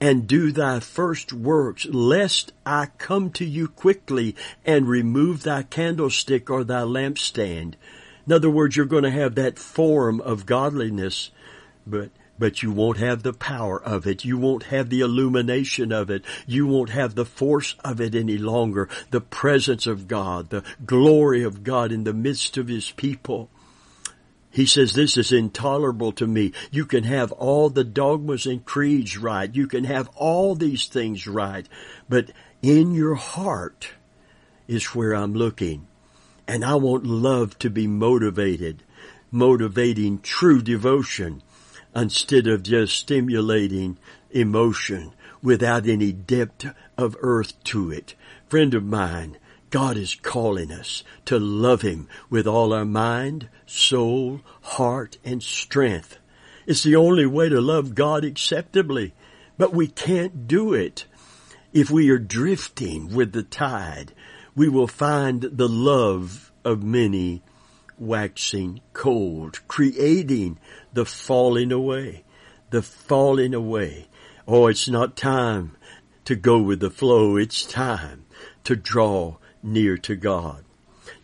and 0.00 0.26
do 0.26 0.52
thy 0.52 0.80
first 0.80 1.32
works, 1.32 1.86
lest 1.86 2.52
I 2.66 2.88
come 2.98 3.30
to 3.30 3.44
you 3.44 3.68
quickly 3.68 4.36
and 4.64 4.86
remove 4.86 5.42
thy 5.42 5.62
candlestick 5.62 6.50
or 6.50 6.62
thy 6.62 6.82
lampstand. 6.82 7.74
In 8.26 8.32
other 8.32 8.50
words, 8.50 8.76
you're 8.76 8.86
going 8.86 9.04
to 9.04 9.10
have 9.10 9.34
that 9.34 9.58
form 9.58 10.20
of 10.20 10.46
godliness, 10.46 11.30
but 11.86 12.10
but 12.38 12.62
you 12.62 12.72
won't 12.72 12.98
have 12.98 13.22
the 13.22 13.32
power 13.32 13.80
of 13.80 14.06
it. 14.06 14.24
You 14.24 14.38
won't 14.38 14.64
have 14.64 14.90
the 14.90 15.00
illumination 15.00 15.92
of 15.92 16.10
it. 16.10 16.24
You 16.46 16.66
won't 16.66 16.90
have 16.90 17.14
the 17.14 17.24
force 17.24 17.76
of 17.84 18.00
it 18.00 18.14
any 18.14 18.38
longer. 18.38 18.88
The 19.10 19.20
presence 19.20 19.86
of 19.86 20.08
God, 20.08 20.50
the 20.50 20.64
glory 20.84 21.44
of 21.44 21.62
God 21.62 21.92
in 21.92 22.04
the 22.04 22.12
midst 22.12 22.56
of 22.56 22.68
His 22.68 22.90
people. 22.90 23.50
He 24.50 24.66
says, 24.66 24.92
this 24.92 25.16
is 25.16 25.32
intolerable 25.32 26.12
to 26.12 26.26
me. 26.26 26.52
You 26.70 26.86
can 26.86 27.04
have 27.04 27.32
all 27.32 27.70
the 27.70 27.82
dogmas 27.82 28.46
and 28.46 28.64
creeds 28.64 29.18
right. 29.18 29.52
You 29.52 29.66
can 29.66 29.82
have 29.84 30.08
all 30.14 30.54
these 30.54 30.86
things 30.86 31.26
right. 31.26 31.68
But 32.08 32.30
in 32.62 32.94
your 32.94 33.16
heart 33.16 33.88
is 34.68 34.94
where 34.94 35.12
I'm 35.12 35.34
looking. 35.34 35.88
And 36.46 36.64
I 36.64 36.74
want 36.74 37.06
love 37.06 37.58
to 37.60 37.70
be 37.70 37.86
motivated, 37.86 38.82
motivating 39.30 40.20
true 40.20 40.62
devotion 40.62 41.42
instead 41.94 42.46
of 42.46 42.62
just 42.62 42.96
stimulating 42.96 43.98
emotion 44.30 45.12
without 45.42 45.86
any 45.86 46.12
depth 46.12 46.66
of 46.98 47.16
earth 47.20 47.62
to 47.64 47.90
it. 47.90 48.14
Friend 48.48 48.74
of 48.74 48.84
mine, 48.84 49.38
God 49.70 49.96
is 49.96 50.14
calling 50.14 50.70
us 50.70 51.02
to 51.24 51.38
love 51.38 51.82
Him 51.82 52.08
with 52.30 52.46
all 52.46 52.72
our 52.72 52.84
mind, 52.84 53.48
soul, 53.66 54.40
heart, 54.62 55.18
and 55.24 55.42
strength. 55.42 56.18
It's 56.66 56.82
the 56.82 56.96
only 56.96 57.26
way 57.26 57.48
to 57.48 57.60
love 57.60 57.94
God 57.94 58.24
acceptably. 58.24 59.14
But 59.56 59.74
we 59.74 59.86
can't 59.86 60.48
do 60.48 60.74
it. 60.74 61.04
If 61.72 61.90
we 61.90 62.10
are 62.10 62.18
drifting 62.18 63.14
with 63.14 63.32
the 63.32 63.42
tide, 63.42 64.12
we 64.54 64.68
will 64.68 64.86
find 64.86 65.42
the 65.42 65.68
love 65.68 66.52
of 66.64 66.82
many 66.82 67.42
waxing 67.98 68.80
cold, 68.92 69.60
creating 69.68 70.58
the 70.92 71.04
falling 71.04 71.72
away, 71.72 72.24
the 72.70 72.82
falling 72.82 73.54
away. 73.54 74.08
Oh, 74.46 74.66
it's 74.66 74.88
not 74.88 75.16
time 75.16 75.76
to 76.24 76.36
go 76.36 76.60
with 76.60 76.80
the 76.80 76.90
flow. 76.90 77.36
It's 77.36 77.64
time 77.64 78.24
to 78.64 78.76
draw 78.76 79.36
near 79.62 79.96
to 79.98 80.16
God. 80.16 80.64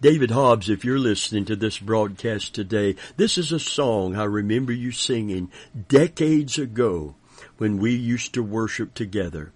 David 0.01 0.31
Hobbs, 0.31 0.71
if 0.71 0.85
you're 0.85 0.99
listening 0.99 1.45
to 1.47 1.57
this 1.57 1.79
broadcast 1.79 2.55
today, 2.55 2.97
this 3.17 3.37
is 3.37 3.53
a 3.53 3.59
song 3.59 4.17
I 4.17 4.25
remember 4.25 4.73
you 4.73 4.93
singing 4.93 5.51
decades 5.89 6.59
ago 6.59 7.17
when 7.59 7.79
we 7.79 7.95
used 7.95 8.35
to 8.35 8.43
worship 8.43 8.95
together. 8.95 9.53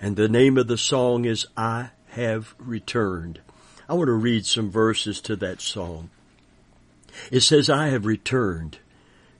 And 0.00 0.16
the 0.16 0.28
name 0.28 0.58
of 0.58 0.68
the 0.68 0.78
song 0.78 1.24
is 1.24 1.46
I 1.56 1.90
Have 2.14 2.54
Returned. 2.60 3.40
I 3.88 3.94
want 3.94 4.06
to 4.06 4.12
read 4.12 4.46
some 4.46 4.70
verses 4.70 5.20
to 5.22 5.34
that 5.34 5.60
song. 5.60 6.10
It 7.32 7.40
says, 7.40 7.68
I 7.68 7.88
have 7.88 8.06
returned 8.06 8.78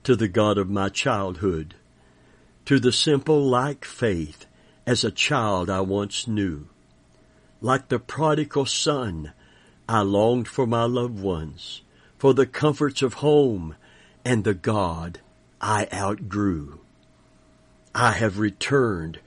to 0.02 0.16
the 0.16 0.26
God 0.26 0.58
of 0.58 0.68
my 0.68 0.88
childhood, 0.88 1.76
to 2.64 2.80
the 2.80 2.90
simple 2.90 3.40
like 3.44 3.84
faith 3.84 4.46
as 4.88 5.04
a 5.04 5.12
child 5.12 5.70
I 5.70 5.82
once 5.82 6.26
knew. 6.26 6.66
Like 7.60 7.90
the 7.90 8.00
prodigal 8.00 8.66
son, 8.66 9.32
I 9.88 10.00
longed 10.00 10.48
for 10.48 10.66
my 10.66 10.82
loved 10.82 11.20
ones, 11.20 11.82
for 12.18 12.34
the 12.34 12.44
comforts 12.44 13.02
of 13.02 13.14
home 13.14 13.76
and 14.24 14.42
the 14.42 14.52
God 14.52 15.20
I 15.60 15.86
outgrew. 15.92 16.80
I 17.94 18.10
have 18.10 18.40
returned 18.40 19.20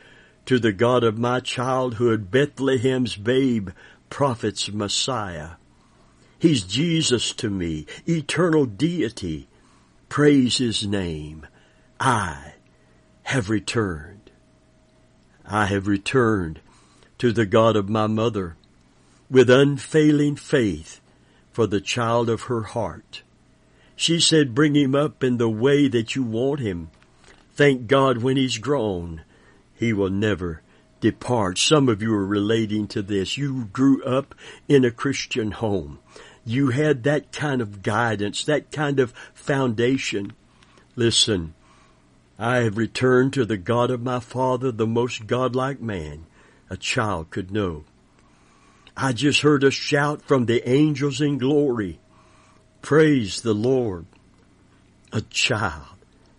to 0.48 0.58
the 0.58 0.72
God 0.72 1.04
of 1.04 1.18
my 1.18 1.42
childhood, 1.42 2.32
Bethlehem's 2.32 3.18
babe, 3.18 3.70
prophet's 4.10 4.72
Messiah. 4.72 5.52
He's 6.40 6.64
Jesus 6.64 7.34
to 7.34 7.50
me, 7.50 7.86
eternal 8.08 8.66
deity. 8.66 9.50
Praise 10.08 10.58
his 10.58 10.88
name. 10.88 11.46
I 12.00 12.54
have 13.24 13.50
returned. 13.50 14.32
I 15.46 15.66
have 15.66 15.86
returned 15.86 16.62
to 17.18 17.34
the 17.34 17.46
God 17.46 17.76
of 17.76 17.90
my 17.90 18.08
mother 18.08 18.56
with 19.30 19.50
unfailing 19.50 20.38
faith 20.38 21.02
for 21.52 21.68
the 21.68 21.82
child 21.82 22.30
of 22.30 22.44
her 22.44 22.64
heart. 22.64 23.22
She 23.98 24.22
said, 24.22 24.56
bring 24.56 24.76
him 24.76 24.96
up 24.96 25.26
in 25.26 25.40
the 25.40 25.50
way 25.50 25.90
that 25.90 26.16
you 26.16 26.24
want 26.24 26.62
him. 26.62 26.90
Thank 27.54 27.88
God 27.88 28.20
when 28.20 28.38
he's 28.38 28.60
grown, 28.60 29.24
he 29.78 29.94
will 29.94 30.10
never 30.10 30.62
depart. 31.00 31.58
Some 31.58 31.88
of 31.90 32.02
you 32.02 32.14
are 32.14 32.26
relating 32.26 32.88
to 32.88 33.02
this. 33.02 33.38
You 33.38 33.66
grew 33.66 34.04
up 34.04 34.36
in 34.68 34.84
a 34.84 34.92
Christian 34.92 35.52
home. 35.52 36.00
You 36.44 36.70
had 36.70 37.04
that 37.04 37.32
kind 37.32 37.62
of 37.62 37.84
guidance, 37.84 38.44
that 38.46 38.72
kind 38.72 39.00
of 39.00 39.14
foundation. 39.34 40.34
Listen, 40.96 41.54
I 42.40 42.58
have 42.58 42.78
returned 42.78 43.34
to 43.34 43.46
the 43.46 43.58
God 43.58 43.92
of 43.92 44.02
my 44.02 44.20
father, 44.20 44.72
the 44.72 44.88
most 44.88 45.28
godlike 45.28 45.82
man 45.82 46.26
a 46.70 46.78
child 46.78 47.30
could 47.30 47.52
know. 47.52 47.86
I 48.96 49.14
just 49.14 49.42
heard 49.42 49.64
a 49.64 49.72
shout 49.72 50.22
from 50.24 50.46
the 50.46 50.68
angels 50.68 51.22
in 51.22 51.38
glory. 51.38 52.00
Praise 52.82 53.42
the 53.42 53.54
Lord. 53.54 54.06
A 55.12 55.22
child 55.22 55.96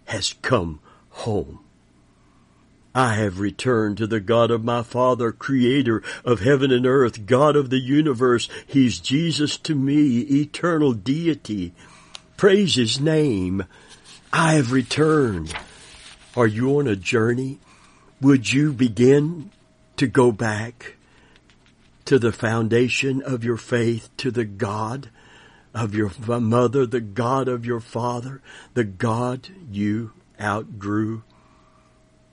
has 0.06 0.34
come 0.42 0.80
home. 1.10 1.60
I 2.98 3.14
have 3.14 3.38
returned 3.38 3.96
to 3.98 4.08
the 4.08 4.18
God 4.18 4.50
of 4.50 4.64
my 4.64 4.82
Father, 4.82 5.30
creator 5.30 6.02
of 6.24 6.40
heaven 6.40 6.72
and 6.72 6.84
earth, 6.84 7.26
God 7.26 7.54
of 7.54 7.70
the 7.70 7.78
universe. 7.78 8.48
He's 8.66 8.98
Jesus 8.98 9.56
to 9.58 9.76
me, 9.76 10.18
eternal 10.22 10.94
deity. 10.94 11.72
Praise 12.36 12.74
His 12.74 12.98
name. 12.98 13.62
I 14.32 14.54
have 14.54 14.72
returned. 14.72 15.54
Are 16.36 16.48
you 16.48 16.76
on 16.80 16.88
a 16.88 16.96
journey? 16.96 17.60
Would 18.20 18.52
you 18.52 18.72
begin 18.72 19.52
to 19.96 20.08
go 20.08 20.32
back 20.32 20.96
to 22.06 22.18
the 22.18 22.32
foundation 22.32 23.22
of 23.22 23.44
your 23.44 23.58
faith, 23.58 24.10
to 24.16 24.32
the 24.32 24.44
God 24.44 25.08
of 25.72 25.94
your 25.94 26.10
mother, 26.40 26.84
the 26.84 27.00
God 27.00 27.46
of 27.46 27.64
your 27.64 27.78
father, 27.78 28.42
the 28.74 28.82
God 28.82 29.50
you 29.70 30.10
outgrew. 30.40 31.22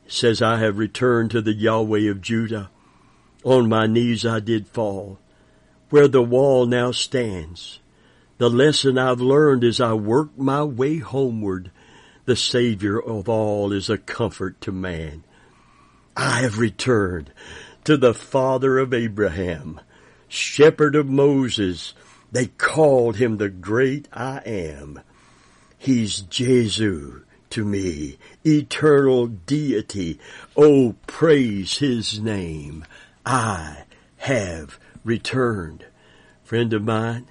Says, 0.07 0.41
I 0.41 0.57
have 0.57 0.77
returned 0.77 1.31
to 1.31 1.41
the 1.41 1.53
Yahweh 1.53 2.09
of 2.09 2.21
Judah. 2.21 2.69
On 3.43 3.67
my 3.67 3.87
knees 3.87 4.25
I 4.25 4.39
did 4.39 4.67
fall. 4.67 5.19
Where 5.89 6.07
the 6.07 6.21
wall 6.21 6.65
now 6.65 6.91
stands. 6.91 7.79
The 8.37 8.49
lesson 8.49 8.97
I've 8.97 9.21
learned 9.21 9.63
as 9.63 9.79
I 9.79 9.93
work 9.93 10.37
my 10.37 10.63
way 10.63 10.97
homeward. 10.97 11.71
The 12.25 12.35
Savior 12.35 12.99
of 12.99 13.29
all 13.29 13.71
is 13.71 13.89
a 13.89 13.97
comfort 13.97 14.59
to 14.61 14.71
man. 14.71 15.23
I 16.17 16.41
have 16.41 16.59
returned 16.59 17.31
to 17.83 17.97
the 17.97 18.13
father 18.13 18.79
of 18.79 18.93
Abraham, 18.93 19.79
shepherd 20.27 20.95
of 20.95 21.07
Moses. 21.07 21.93
They 22.31 22.47
called 22.47 23.17
him 23.17 23.37
the 23.37 23.49
great 23.49 24.07
I 24.11 24.41
am. 24.45 25.01
He's 25.77 26.21
Jesus 26.21 27.24
to 27.55 27.63
me, 27.63 28.17
eternal 28.45 29.27
deity. 29.27 30.19
Oh, 30.57 30.93
praise 31.07 31.77
his 31.77 32.19
name. 32.19 32.83
I 33.25 33.83
have 34.17 34.77
returned. 35.05 35.85
Friend 36.43 36.73
of 36.73 36.83
mine, 36.83 37.27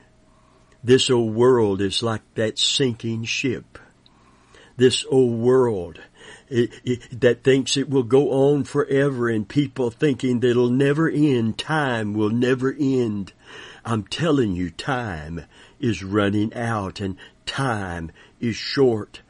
this 0.82 1.10
old 1.10 1.34
world 1.34 1.82
is 1.82 2.02
like 2.02 2.22
that 2.37 2.58
sinking 2.58 3.24
ship. 3.24 3.78
This 4.78 5.04
old 5.10 5.38
world 5.38 6.00
it, 6.48 6.72
it, 6.84 7.20
that 7.20 7.44
thinks 7.44 7.76
it 7.76 7.90
will 7.90 8.02
go 8.02 8.30
on 8.30 8.64
forever 8.64 9.28
and 9.28 9.46
people 9.46 9.90
thinking 9.90 10.40
that 10.40 10.52
it'll 10.52 10.70
never 10.70 11.06
end. 11.06 11.58
Time 11.58 12.14
will 12.14 12.30
never 12.30 12.74
end. 12.80 13.34
I'm 13.84 14.04
telling 14.04 14.54
you, 14.54 14.70
time 14.70 15.44
is 15.78 16.02
running 16.02 16.54
out 16.54 16.98
and 17.00 17.18
time 17.44 18.10
is 18.40 18.56
short. 18.56 19.20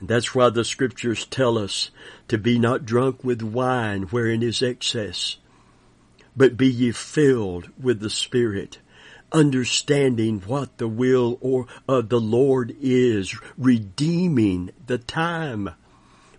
And 0.00 0.08
that's 0.08 0.34
why 0.34 0.48
the 0.48 0.64
scriptures 0.64 1.26
tell 1.26 1.58
us 1.58 1.90
to 2.28 2.38
be 2.38 2.58
not 2.58 2.86
drunk 2.86 3.22
with 3.22 3.42
wine 3.42 4.04
wherein 4.04 4.42
is 4.42 4.62
excess, 4.62 5.36
but 6.36 6.56
be 6.56 6.68
ye 6.68 6.90
filled 6.90 7.68
with 7.80 8.00
the 8.00 8.10
Spirit, 8.10 8.78
understanding 9.30 10.40
what 10.40 10.78
the 10.78 10.88
will 10.88 11.38
or 11.40 11.66
of 11.86 12.08
the 12.08 12.20
Lord 12.20 12.74
is, 12.80 13.38
redeeming 13.58 14.70
the 14.86 14.98
time 14.98 15.70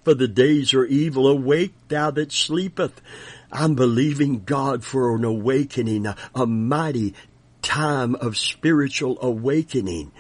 for 0.04 0.15
the 0.15 0.28
days 0.28 0.74
are 0.74 0.86
evil. 0.86 1.28
Awake 1.28 1.74
thou 1.88 2.12
that 2.12 2.32
sleepeth. 2.32 3.00
I'm 3.52 3.76
believing 3.76 4.43
God 4.43 4.84
for 4.84 5.15
an 5.15 5.24
awakening, 5.24 6.08
a, 6.08 6.15
a 6.34 6.47
mighty 6.47 7.13
time 7.62 8.15
of 8.15 8.38
spiritual 8.38 9.19
awakening. 9.21 10.12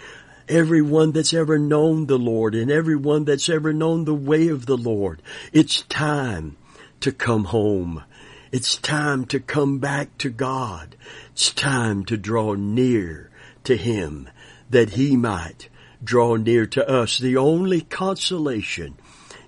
Everyone 0.51 1.13
that's 1.13 1.33
ever 1.33 1.57
known 1.57 2.07
the 2.07 2.19
Lord 2.19 2.55
and 2.55 2.69
everyone 2.69 3.23
that's 3.23 3.47
ever 3.47 3.71
known 3.71 4.03
the 4.03 4.13
way 4.13 4.49
of 4.49 4.65
the 4.65 4.75
Lord, 4.75 5.21
it's 5.53 5.83
time 5.83 6.57
to 6.99 7.13
come 7.13 7.45
home. 7.45 8.03
It's 8.51 8.75
time 8.75 9.23
to 9.27 9.39
come 9.39 9.79
back 9.79 10.17
to 10.17 10.29
God. 10.29 10.97
It's 11.31 11.53
time 11.53 12.03
to 12.03 12.17
draw 12.17 12.55
near 12.55 13.31
to 13.63 13.77
Him 13.77 14.27
that 14.69 14.89
He 14.89 15.15
might 15.15 15.69
draw 16.03 16.35
near 16.35 16.65
to 16.65 16.85
us. 16.85 17.17
The 17.17 17.37
only 17.37 17.79
consolation 17.79 18.97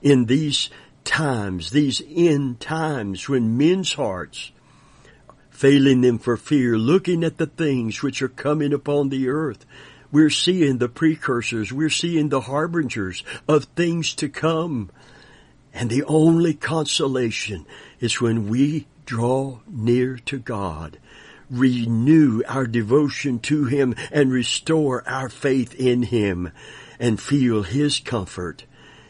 in 0.01 0.27
these 0.27 0.69
times, 1.03 1.71
these 1.71 2.01
end 2.09 2.61
times 2.61 3.27
when 3.27 3.57
men's 3.57 3.91
hearts 3.91 4.53
failing 5.49 5.99
them 5.99 6.17
for 6.17 6.37
fear, 6.37 6.77
looking 6.77 7.25
at 7.25 7.39
the 7.39 7.47
things 7.47 8.01
which 8.01 8.21
are 8.21 8.29
coming 8.29 8.71
upon 8.71 9.09
the 9.09 9.27
earth. 9.27 9.65
We're 10.13 10.29
seeing 10.29 10.77
the 10.77 10.89
precursors. 10.89 11.73
We're 11.73 11.89
seeing 11.89 12.29
the 12.29 12.41
harbingers 12.41 13.23
of 13.47 13.63
things 13.63 14.13
to 14.15 14.29
come. 14.29 14.91
And 15.73 15.89
the 15.89 16.03
only 16.03 16.53
consolation 16.53 17.65
is 17.99 18.21
when 18.21 18.47
we 18.47 18.85
draw 19.07 19.61
near 19.67 20.17
to 20.27 20.37
God, 20.37 20.99
renew 21.49 22.43
our 22.47 22.67
devotion 22.67 23.39
to 23.39 23.65
Him 23.65 23.95
and 24.11 24.31
restore 24.31 25.03
our 25.09 25.29
faith 25.29 25.73
in 25.73 26.03
Him 26.03 26.51
and 26.99 27.19
feel 27.19 27.63
His 27.63 27.99
comfort 27.99 28.65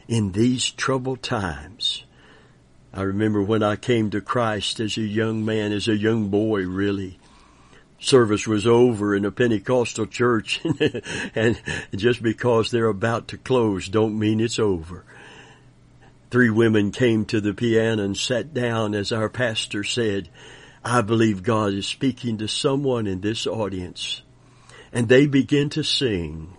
in 0.07 0.31
these 0.31 0.71
troubled 0.71 1.21
times. 1.21 2.05
I 2.93 3.01
remember 3.01 3.43
when 3.43 3.61
I 3.61 3.75
came 3.75 4.09
to 4.11 4.21
Christ 4.21 4.79
as 4.79 4.95
a 4.95 5.01
young 5.01 5.43
man, 5.43 5.73
as 5.73 5.89
a 5.89 5.97
young 5.97 6.29
boy 6.29 6.61
really, 6.65 7.19
service 8.03 8.45
was 8.45 8.67
over 8.67 9.15
in 9.15 9.25
a 9.25 9.31
Pentecostal 9.31 10.05
church 10.05 10.61
and 11.35 11.61
just 11.95 12.21
because 12.21 12.69
they're 12.69 12.87
about 12.87 13.29
to 13.29 13.37
close 13.37 13.87
don't 13.87 14.19
mean 14.19 14.39
it's 14.39 14.59
over. 14.59 15.05
Three 16.29 16.49
women 16.49 16.91
came 16.91 17.25
to 17.25 17.39
the 17.39 17.53
piano 17.53 18.03
and 18.03 18.17
sat 18.17 18.53
down 18.53 18.95
as 18.95 19.11
our 19.11 19.29
pastor 19.29 19.83
said, 19.83 20.29
I 20.83 21.01
believe 21.01 21.43
God 21.43 21.73
is 21.73 21.87
speaking 21.87 22.39
to 22.39 22.47
someone 22.47 23.07
in 23.07 23.21
this 23.21 23.47
audience. 23.47 24.21
And 24.91 25.07
they 25.07 25.27
begin 25.27 25.69
to 25.71 25.83
sing, 25.83 26.57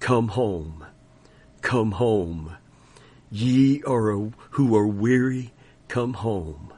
Come 0.00 0.28
home, 0.28 0.84
come 1.62 1.92
home. 1.92 2.56
Ye 3.30 3.82
are 3.84 4.30
who 4.50 4.76
are 4.76 4.86
weary, 4.86 5.52
come 5.88 6.14
home. 6.14 6.72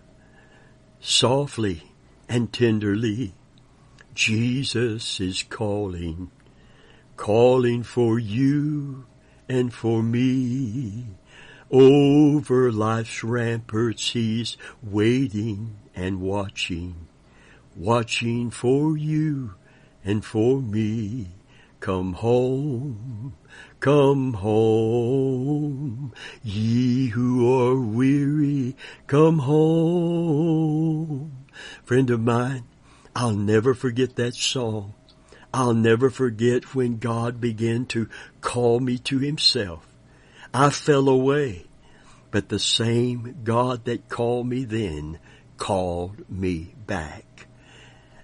Softly 1.00 1.82
and 2.28 2.52
tenderly 2.52 3.34
Jesus 4.16 5.20
is 5.20 5.42
calling, 5.42 6.30
calling 7.18 7.82
for 7.82 8.18
you 8.18 9.04
and 9.46 9.70
for 9.70 10.02
me. 10.02 11.08
Over 11.70 12.72
life's 12.72 13.22
ramparts 13.22 14.12
he's 14.12 14.56
waiting 14.82 15.76
and 15.94 16.22
watching, 16.22 17.08
watching 17.76 18.50
for 18.50 18.96
you 18.96 19.52
and 20.02 20.24
for 20.24 20.62
me. 20.62 21.32
Come 21.80 22.14
home, 22.14 23.34
come 23.80 24.32
home, 24.32 26.14
ye 26.42 27.08
who 27.08 27.54
are 27.54 27.78
weary, 27.78 28.76
come 29.06 29.40
home. 29.40 31.44
Friend 31.84 32.08
of 32.08 32.20
mine, 32.20 32.64
I'll 33.18 33.32
never 33.32 33.72
forget 33.72 34.16
that 34.16 34.34
song. 34.34 34.92
I'll 35.54 35.72
never 35.72 36.10
forget 36.10 36.74
when 36.74 36.98
God 36.98 37.40
began 37.40 37.86
to 37.86 38.10
call 38.42 38.78
me 38.78 38.98
to 38.98 39.18
himself. 39.18 39.86
I 40.52 40.68
fell 40.68 41.08
away, 41.08 41.64
but 42.30 42.50
the 42.50 42.58
same 42.58 43.38
God 43.42 43.86
that 43.86 44.10
called 44.10 44.48
me 44.48 44.64
then 44.64 45.18
called 45.56 46.28
me 46.28 46.74
back. 46.86 47.46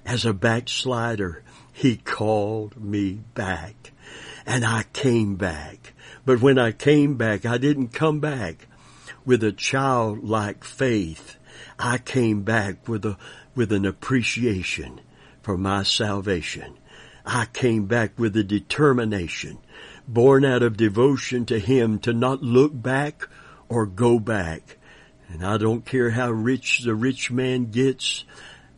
As 0.05 0.27
a 0.27 0.35
backslider, 0.35 1.43
he 1.73 1.97
called 1.97 2.77
me 2.77 3.21
back 3.33 3.93
and 4.45 4.63
I 4.63 4.85
came 4.93 5.37
back. 5.37 5.95
But 6.27 6.43
when 6.43 6.59
I 6.59 6.71
came 6.71 7.17
back, 7.17 7.47
I 7.47 7.57
didn't 7.57 7.95
come 7.95 8.21
back 8.21 8.67
with 9.25 9.43
a 9.43 9.53
childlike 9.53 10.65
faith. 10.65 11.39
I 11.79 11.99
came 11.99 12.43
back 12.43 12.89
with 12.89 13.05
a 13.05 13.17
with 13.55 13.73
an 13.73 13.85
appreciation 13.85 15.01
for 15.43 15.59
my 15.59 15.83
salvation. 15.83 16.79
I 17.25 17.47
came 17.47 17.87
back 17.87 18.19
with 18.19 18.37
a 18.37 18.43
determination, 18.43 19.59
born 20.09 20.45
out 20.45 20.63
of 20.63 20.77
devotion 20.77 21.47
to 21.47 21.59
Him 21.59 21.99
to 22.01 22.13
not 22.13 22.43
look 22.43 22.73
back 22.75 23.29
or 23.69 23.87
go 23.87 24.19
back. 24.19 24.77
And 25.29 25.45
I 25.45 25.57
don't 25.57 25.85
care 25.85 26.11
how 26.11 26.31
rich 26.31 26.81
the 26.85 26.95
rich 26.95 27.31
man 27.31 27.71
gets. 27.71 28.25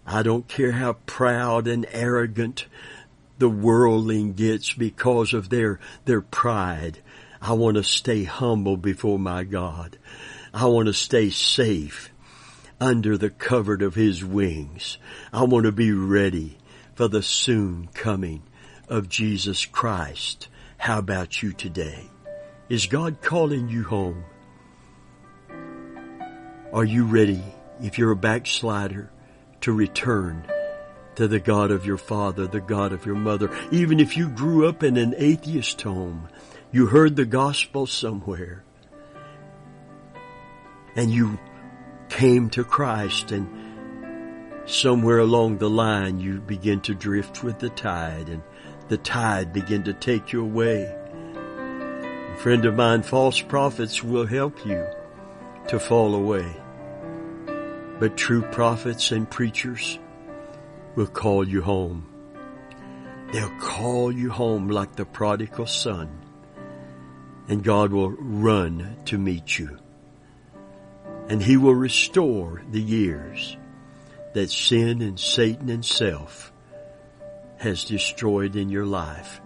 I 0.06 0.22
don't 0.22 0.46
care 0.46 0.72
how 0.72 0.94
proud 1.06 1.66
and 1.66 1.86
arrogant 1.90 2.66
the 3.38 3.48
worldling 3.48 4.34
gets 4.34 4.72
because 4.72 5.34
of 5.34 5.48
their, 5.48 5.80
their 6.04 6.20
pride. 6.20 6.98
I 7.40 7.54
want 7.54 7.76
to 7.76 7.82
stay 7.82 8.24
humble 8.24 8.76
before 8.76 9.18
my 9.18 9.44
God. 9.44 9.98
I 10.52 10.66
want 10.66 10.86
to 10.86 10.94
stay 10.94 11.30
safe 11.30 12.10
under 12.80 13.16
the 13.16 13.30
covert 13.30 13.82
of 13.82 13.94
his 13.94 14.24
wings. 14.24 14.98
I 15.32 15.44
want 15.44 15.64
to 15.64 15.72
be 15.72 15.92
ready 15.92 16.58
for 16.94 17.08
the 17.08 17.22
soon 17.22 17.88
coming 17.94 18.42
of 18.88 19.08
Jesus 19.08 19.64
Christ. 19.66 20.48
How 20.78 20.98
about 20.98 21.42
you 21.42 21.52
today? 21.52 22.10
Is 22.68 22.87
God 22.87 23.20
calling 23.22 23.68
you 23.68 23.84
home? 23.84 24.24
Are 26.72 26.84
you 26.84 27.04
ready, 27.04 27.42
if 27.82 27.98
you're 27.98 28.10
a 28.10 28.16
backslider, 28.16 29.10
to 29.60 29.72
return 29.72 30.44
to 31.14 31.28
the 31.28 31.38
God 31.38 31.70
of 31.70 31.87
your 31.87 31.96
father, 31.96 32.46
the 32.46 32.60
God 32.60 32.92
of 32.92 33.06
your 33.06 33.14
mother? 33.14 33.50
Even 33.70 34.00
if 34.00 34.16
you 34.16 34.28
grew 34.28 34.68
up 34.68 34.82
in 34.82 34.96
an 34.96 35.14
atheist 35.16 35.80
home, 35.82 36.28
you 36.72 36.87
heard 36.87 37.14
the 37.14 37.24
gospel 37.24 37.87
somewhere, 37.87 38.64
and 40.96 41.12
you 41.12 41.38
came 42.14 42.48
to 42.48 42.62
Christ 42.62 43.33
and 43.33 43.48
somewhere 44.66 45.18
along 45.18 45.59
the 45.59 45.68
line 45.68 46.20
you 46.20 46.40
begin 46.40 46.81
to 46.83 46.94
drift 46.94 47.42
with 47.42 47.59
the 47.59 47.70
tide 47.70 48.29
and 48.29 48.40
the 48.87 48.98
tide 48.98 49.53
begin 49.53 49.83
to 49.83 49.92
take 49.92 50.33
you 50.33 50.40
away. 50.40 50.85
A 50.85 52.37
friend 52.37 52.64
of 52.66 52.77
mine, 52.77 53.03
false 53.03 53.40
prophets 53.40 54.05
will 54.05 54.27
help 54.27 54.64
you 54.64 54.87
to 55.66 55.81
fall 55.81 56.14
away. 56.14 56.46
But 57.98 58.16
true 58.16 58.42
prophets 58.42 59.11
and 59.11 59.29
preachers 59.29 59.98
will 60.94 61.09
call 61.09 61.48
you 61.48 61.62
home. 61.62 62.07
They'll 63.33 63.59
call 63.59 64.12
you 64.12 64.31
home 64.31 64.68
like 64.68 64.94
the 64.94 65.05
prodigal 65.05 65.66
son 65.66 66.20
and 67.48 67.64
God 67.64 67.92
will 67.92 68.11
run 68.11 68.98
to 69.07 69.18
meet 69.18 69.59
you 69.59 69.79
and 71.28 71.42
he 71.42 71.56
will 71.56 71.74
restore 71.74 72.62
the 72.70 72.80
years 72.80 73.56
that 74.34 74.50
sin 74.50 75.00
and 75.00 75.18
Satan 75.18 75.70
and 75.70 75.84
self 75.84 76.52
has 77.58 77.84
destroyed 77.84 78.56
in 78.56 78.68
your 78.68 78.84
life. 78.84 79.40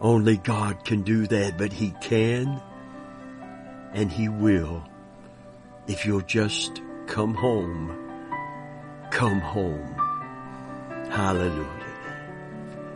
Only 0.00 0.36
God 0.36 0.84
can 0.84 1.02
do 1.02 1.26
that, 1.26 1.58
but 1.58 1.72
he 1.72 1.94
can 2.00 2.60
and 3.92 4.10
he 4.10 4.28
will 4.28 4.84
if 5.86 6.06
you'll 6.06 6.20
just 6.20 6.82
come 7.06 7.34
home. 7.34 7.96
Come 9.10 9.40
home. 9.40 9.94
Hallelujah. 11.10 11.84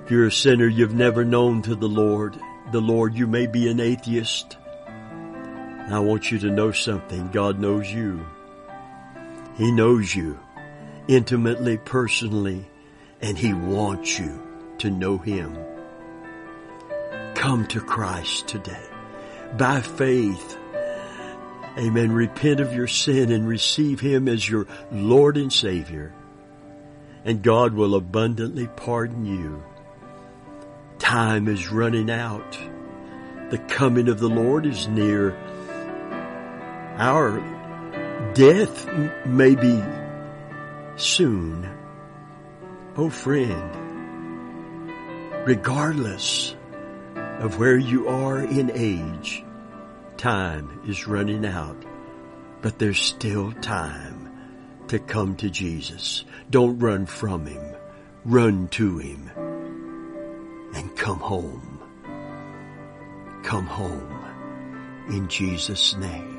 If 0.04 0.10
you're 0.10 0.26
a 0.26 0.32
sinner, 0.32 0.66
you've 0.66 0.94
never 0.94 1.24
known 1.24 1.62
to 1.62 1.74
the 1.74 1.88
Lord, 1.88 2.38
the 2.70 2.80
Lord, 2.80 3.14
you 3.14 3.26
may 3.26 3.46
be 3.46 3.68
an 3.68 3.80
atheist. 3.80 4.58
I 5.88 5.98
want 5.98 6.30
you 6.30 6.38
to 6.40 6.50
know 6.50 6.72
something. 6.72 7.30
God 7.30 7.58
knows 7.58 7.90
you. 7.90 8.24
He 9.56 9.72
knows 9.72 10.14
you 10.14 10.38
intimately, 11.08 11.76
personally, 11.78 12.66
and 13.20 13.36
He 13.36 13.52
wants 13.52 14.18
you 14.18 14.40
to 14.78 14.90
know 14.90 15.18
Him. 15.18 15.58
Come 17.34 17.66
to 17.68 17.80
Christ 17.80 18.46
today 18.48 18.86
by 19.58 19.80
faith. 19.80 20.56
Amen. 21.76 22.12
Repent 22.12 22.60
of 22.60 22.74
your 22.74 22.86
sin 22.86 23.32
and 23.32 23.46
receive 23.46 24.00
Him 24.00 24.28
as 24.28 24.48
your 24.48 24.66
Lord 24.90 25.36
and 25.36 25.52
Savior. 25.52 26.14
And 27.24 27.42
God 27.42 27.74
will 27.74 27.94
abundantly 27.94 28.68
pardon 28.68 29.26
you. 29.26 29.62
Time 30.98 31.48
is 31.48 31.70
running 31.70 32.10
out. 32.10 32.58
The 33.50 33.58
coming 33.58 34.08
of 34.08 34.18
the 34.18 34.28
Lord 34.28 34.66
is 34.66 34.88
near 34.88 35.36
our 36.96 37.40
death 38.34 38.86
may 39.26 39.54
be 39.54 39.82
soon. 40.96 41.68
Oh 42.96 43.10
friend, 43.10 43.76
regardless 45.46 46.54
of 47.16 47.58
where 47.58 47.78
you 47.78 48.08
are 48.08 48.38
in 48.38 48.70
age, 48.74 49.44
time 50.16 50.80
is 50.86 51.08
running 51.08 51.44
out, 51.46 51.82
but 52.60 52.78
there's 52.78 53.00
still 53.00 53.52
time 53.52 54.30
to 54.88 54.98
come 54.98 55.36
to 55.36 55.48
Jesus. 55.50 56.24
Don't 56.50 56.78
run 56.78 57.06
from 57.06 57.46
Him. 57.46 57.74
Run 58.24 58.68
to 58.68 58.98
Him 58.98 59.30
and 60.74 60.96
come 60.96 61.18
home. 61.18 61.80
Come 63.42 63.66
home 63.66 65.06
in 65.08 65.28
Jesus' 65.28 65.96
name. 65.96 66.31